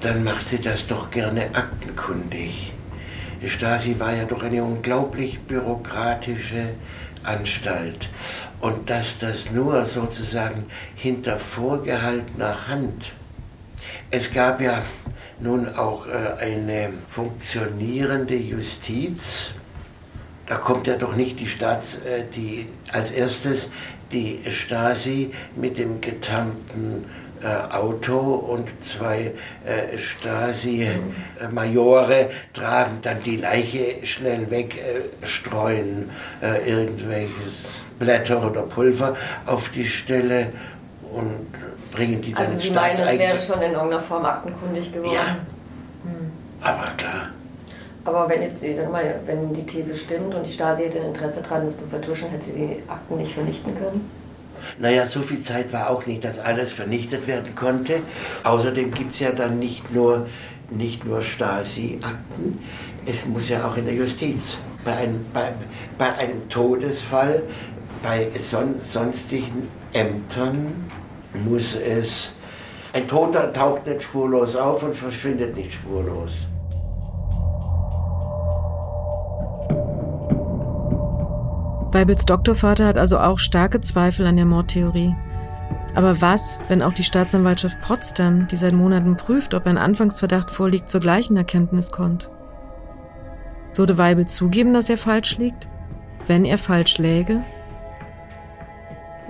dann 0.00 0.24
macht 0.24 0.48
sie 0.48 0.60
das 0.60 0.86
doch 0.86 1.10
gerne 1.10 1.46
aktenkundig. 1.54 2.72
Die 3.42 3.50
Stasi 3.50 3.98
war 3.98 4.14
ja 4.14 4.24
doch 4.24 4.42
eine 4.42 4.62
unglaublich 4.62 5.40
bürokratische 5.40 6.70
Anstalt. 7.22 8.08
Und 8.60 8.90
dass 8.90 9.18
das 9.18 9.50
nur 9.50 9.86
sozusagen 9.86 10.66
hinter 10.94 11.38
vorgehaltener 11.38 12.68
Hand. 12.68 13.12
Es 14.10 14.32
gab 14.32 14.60
ja 14.60 14.82
nun 15.38 15.74
auch 15.74 16.06
äh, 16.06 16.44
eine 16.44 16.90
funktionierende 17.08 18.36
Justiz, 18.36 19.50
da 20.50 20.56
kommt 20.56 20.86
ja 20.88 20.96
doch 20.96 21.14
nicht 21.14 21.38
die 21.38 21.46
Staats, 21.46 21.98
äh, 21.98 22.24
die 22.34 22.66
als 22.92 23.12
erstes 23.12 23.68
die 24.10 24.40
Stasi 24.50 25.30
mit 25.54 25.78
dem 25.78 26.00
getarnten 26.00 27.04
äh, 27.40 27.46
Auto 27.72 28.18
und 28.18 28.68
zwei 28.82 29.32
äh, 29.64 29.96
Stasi-Majore 29.96 32.30
tragen 32.52 32.98
dann 33.02 33.22
die 33.22 33.36
Leiche 33.36 34.04
schnell 34.04 34.50
weg, 34.50 34.74
äh, 34.76 35.02
streuen 35.24 36.10
äh, 36.42 36.68
irgendwelches 36.68 37.54
Blätter 38.00 38.44
oder 38.44 38.62
Pulver 38.62 39.16
auf 39.46 39.68
die 39.68 39.86
Stelle 39.86 40.48
und 41.12 41.46
bringen 41.92 42.20
die 42.20 42.32
dann 42.32 42.46
Also 42.46 42.54
ins 42.54 42.64
Sie 42.64 42.72
meinen, 42.72 42.98
es 42.98 43.18
wäre 43.18 43.38
schon 43.38 43.62
in 43.62 43.70
irgendeiner 43.70 44.02
Form 44.02 44.24
aktenkundig 44.24 44.92
geworden? 44.92 45.14
Ja, 45.14 45.36
aber 46.60 46.88
klar. 46.96 47.28
Aber 48.04 48.28
wenn 48.28 48.42
jetzt, 48.42 48.60
sag 48.60 48.90
mal, 48.90 49.20
wenn 49.26 49.52
die 49.52 49.64
These 49.64 49.96
stimmt 49.96 50.34
und 50.34 50.46
die 50.46 50.52
Stasi 50.52 50.84
hätte 50.84 51.00
ein 51.00 51.08
Interesse 51.08 51.42
daran, 51.42 51.66
das 51.66 51.78
zu 51.78 51.86
vertuschen, 51.86 52.30
hätte 52.30 52.50
die 52.50 52.82
Akten 52.88 53.16
nicht 53.18 53.34
vernichten 53.34 53.74
können? 53.76 54.10
Naja, 54.78 55.06
so 55.06 55.22
viel 55.22 55.42
Zeit 55.42 55.72
war 55.72 55.90
auch 55.90 56.06
nicht, 56.06 56.24
dass 56.24 56.38
alles 56.38 56.72
vernichtet 56.72 57.26
werden 57.26 57.54
konnte. 57.54 58.00
Außerdem 58.44 58.92
gibt 58.92 59.14
es 59.14 59.20
ja 59.20 59.32
dann 59.32 59.58
nicht 59.58 59.92
nur, 59.92 60.26
nicht 60.70 61.04
nur 61.04 61.22
Stasi-Akten, 61.22 62.58
es 63.06 63.26
muss 63.26 63.48
ja 63.48 63.66
auch 63.66 63.76
in 63.76 63.86
der 63.86 63.94
Justiz. 63.94 64.56
Bei 64.84 64.92
einem, 64.96 65.24
bei, 65.32 65.52
bei 65.98 66.14
einem 66.16 66.48
Todesfall, 66.48 67.42
bei 68.02 68.28
son, 68.38 68.76
sonstigen 68.80 69.68
Ämtern 69.92 70.90
muss 71.34 71.74
es. 71.74 72.30
Ein 72.92 73.06
Toter 73.08 73.52
taucht 73.52 73.86
nicht 73.86 74.02
spurlos 74.02 74.56
auf 74.56 74.82
und 74.82 74.96
verschwindet 74.96 75.56
nicht 75.56 75.74
spurlos. 75.74 76.32
Weibels 81.92 82.24
Doktorvater 82.24 82.86
hat 82.86 82.96
also 82.96 83.18
auch 83.18 83.40
starke 83.40 83.80
Zweifel 83.80 84.24
an 84.24 84.36
der 84.36 84.46
Mordtheorie. 84.46 85.12
Aber 85.96 86.20
was, 86.20 86.60
wenn 86.68 86.82
auch 86.82 86.92
die 86.92 87.02
Staatsanwaltschaft 87.02 87.80
Potsdam, 87.80 88.46
die 88.46 88.54
seit 88.54 88.74
Monaten 88.74 89.16
prüft, 89.16 89.54
ob 89.54 89.66
ein 89.66 89.76
Anfangsverdacht 89.76 90.52
vorliegt, 90.52 90.88
zur 90.88 91.00
gleichen 91.00 91.36
Erkenntnis 91.36 91.90
kommt? 91.90 92.30
Würde 93.74 93.98
Weibel 93.98 94.26
zugeben, 94.26 94.72
dass 94.72 94.88
er 94.88 94.98
falsch 94.98 95.38
liegt? 95.38 95.68
Wenn 96.28 96.44
er 96.44 96.58
falsch 96.58 96.98
läge? 96.98 97.42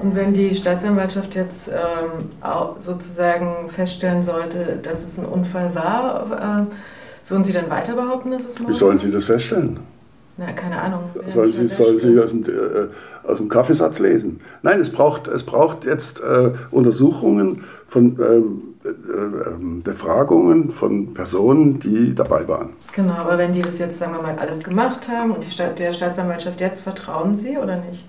Und 0.03 0.15
wenn 0.15 0.35
die 0.35 0.55
Staatsanwaltschaft 0.55 1.35
jetzt 1.35 1.69
ähm, 1.69 2.31
auch 2.43 2.79
sozusagen 2.79 3.69
feststellen 3.69 4.23
sollte, 4.23 4.79
dass 4.83 5.03
es 5.03 5.19
ein 5.19 5.25
Unfall 5.25 5.75
war, 5.75 6.67
äh, 6.69 7.31
würden 7.31 7.45
Sie 7.45 7.53
dann 7.53 7.71
weiter 7.71 7.95
behaupten, 7.95 8.33
dass 8.33 8.45
es 8.45 8.59
Mord 8.59 8.71
Wie 8.71 8.77
sollen 8.77 8.99
Sie 8.99 9.11
das 9.11 9.25
feststellen? 9.25 9.81
Na, 10.41 10.53
keine 10.53 10.81
Ahnung. 10.81 11.11
Sollen 11.35 11.53
Sie, 11.53 11.69
sollen 11.69 11.99
Sie 11.99 12.19
aus, 12.19 12.31
dem, 12.31 12.45
äh, 12.45 13.29
aus 13.29 13.37
dem 13.37 13.51
Kaffeesatz 13.51 13.99
lesen? 13.99 14.41
Nein, 14.63 14.81
es 14.81 14.91
braucht, 14.91 15.29
es 15.29 15.43
braucht 15.43 15.85
jetzt 15.85 16.21
äh, 16.21 16.53
Untersuchungen 16.71 17.65
von 17.87 18.19
ähm, 18.19 18.63
äh, 18.83 18.89
äh, 18.89 19.83
Befragungen 19.85 20.71
von 20.71 21.13
Personen, 21.13 21.79
die 21.79 22.15
dabei 22.15 22.49
waren. 22.49 22.71
Genau, 22.97 23.13
aber 23.13 23.37
wenn 23.37 23.53
die 23.53 23.61
das 23.61 23.79
jetzt, 23.79 23.99
sagen 23.99 24.15
wir 24.15 24.23
mal, 24.23 24.39
alles 24.39 24.65
gemacht 24.65 25.11
haben 25.11 25.33
und 25.33 25.45
die 25.45 25.51
Staat, 25.51 25.79
der 25.79 25.93
Staatsanwaltschaft 25.93 26.59
jetzt 26.63 26.81
vertrauen 26.81 27.37
Sie 27.37 27.59
oder 27.59 27.77
nicht? 27.77 28.09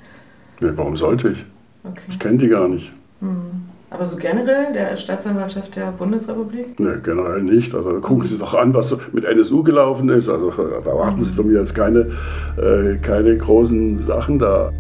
Ja, 0.62 0.70
warum 0.78 0.96
sollte 0.96 1.32
ich? 1.32 1.46
Okay. 1.84 2.02
Ich 2.08 2.18
kenne 2.18 2.38
die 2.38 2.48
gar 2.48 2.70
nicht. 2.70 2.94
Aber 3.92 4.06
so 4.06 4.16
generell 4.16 4.72
der 4.72 4.96
Staatsanwaltschaft 4.96 5.76
der 5.76 5.92
Bundesrepublik? 5.92 6.80
Ne, 6.80 7.02
generell 7.04 7.44
nicht. 7.44 7.76
Also 7.76 8.00
gucken 8.00 8.24
Sie 8.24 8.38
doch 8.38 8.54
an, 8.54 8.74
was 8.74 8.98
mit 9.12 9.26
NSU 9.26 9.64
gelaufen 9.64 10.08
ist. 10.08 10.30
Also 10.30 10.50
erwarten 10.50 11.22
Sie 11.22 11.32
von 11.32 11.48
mir 11.48 11.60
jetzt 11.60 11.76
keine, 11.76 12.08
äh, 12.58 12.96
keine 13.02 13.38
großen 13.38 13.98
Sachen 13.98 14.40
da. 14.40 14.72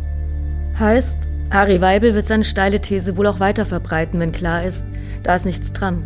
Heißt, 0.79 1.17
Harry 1.49 1.81
Weibel 1.81 2.15
wird 2.15 2.25
seine 2.25 2.45
steile 2.45 2.79
These 2.79 3.17
wohl 3.17 3.27
auch 3.27 3.41
weiter 3.41 3.65
verbreiten, 3.65 4.17
wenn 4.21 4.31
klar 4.31 4.63
ist, 4.63 4.85
da 5.23 5.35
ist 5.35 5.45
nichts 5.45 5.73
dran. 5.73 6.03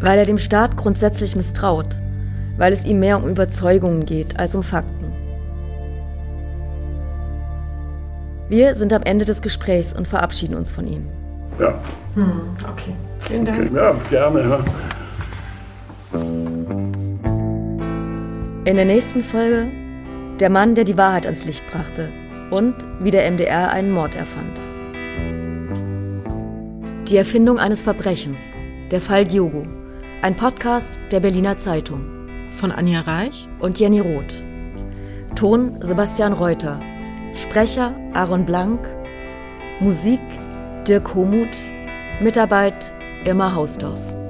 Weil 0.00 0.16
er 0.16 0.24
dem 0.24 0.38
Staat 0.38 0.76
grundsätzlich 0.76 1.34
misstraut. 1.34 1.98
Weil 2.56 2.72
es 2.72 2.84
ihm 2.84 3.00
mehr 3.00 3.16
um 3.16 3.28
Überzeugungen 3.28 4.06
geht 4.06 4.38
als 4.38 4.54
um 4.54 4.62
Fakten. 4.62 5.10
Wir 8.48 8.76
sind 8.76 8.92
am 8.92 9.02
Ende 9.02 9.24
des 9.24 9.42
Gesprächs 9.42 9.92
und 9.92 10.06
verabschieden 10.06 10.54
uns 10.54 10.70
von 10.70 10.86
ihm. 10.86 11.08
Ja, 11.58 11.74
Okay. 12.16 12.94
Vielen 13.20 13.44
Dank. 13.44 13.58
okay. 13.58 13.74
ja 13.74 13.94
gerne. 14.10 14.40
Ja. 14.40 14.58
In 18.64 18.76
der 18.76 18.84
nächsten 18.84 19.22
Folge 19.22 19.68
der 20.40 20.50
Mann, 20.50 20.74
der 20.74 20.84
die 20.84 20.98
Wahrheit 20.98 21.26
ans 21.26 21.44
Licht 21.44 21.64
brachte 21.70 22.10
und 22.50 22.74
wie 23.00 23.10
der 23.10 23.30
MDR 23.30 23.70
einen 23.70 23.92
Mord 23.92 24.14
erfand. 24.14 24.60
Die 27.08 27.16
Erfindung 27.16 27.58
eines 27.58 27.82
Verbrechens. 27.82 28.40
Der 28.90 29.00
Fall 29.00 29.24
Diogo. 29.24 29.64
Ein 30.22 30.36
Podcast 30.36 30.98
der 31.10 31.20
Berliner 31.20 31.58
Zeitung. 31.58 32.04
Von 32.52 32.72
Anja 32.72 33.00
Reich. 33.00 33.48
Und 33.58 33.78
Jenny 33.78 34.00
Roth. 34.00 34.42
Ton 35.34 35.78
Sebastian 35.80 36.32
Reuter. 36.32 36.80
Sprecher 37.34 37.94
Aaron 38.14 38.44
Blank. 38.44 38.80
Musik 39.80 40.20
Dirk 40.86 41.14
Homuth. 41.14 41.56
Mitarbeit 42.20 42.92
Irma 43.24 43.54
Hausdorff. 43.54 44.21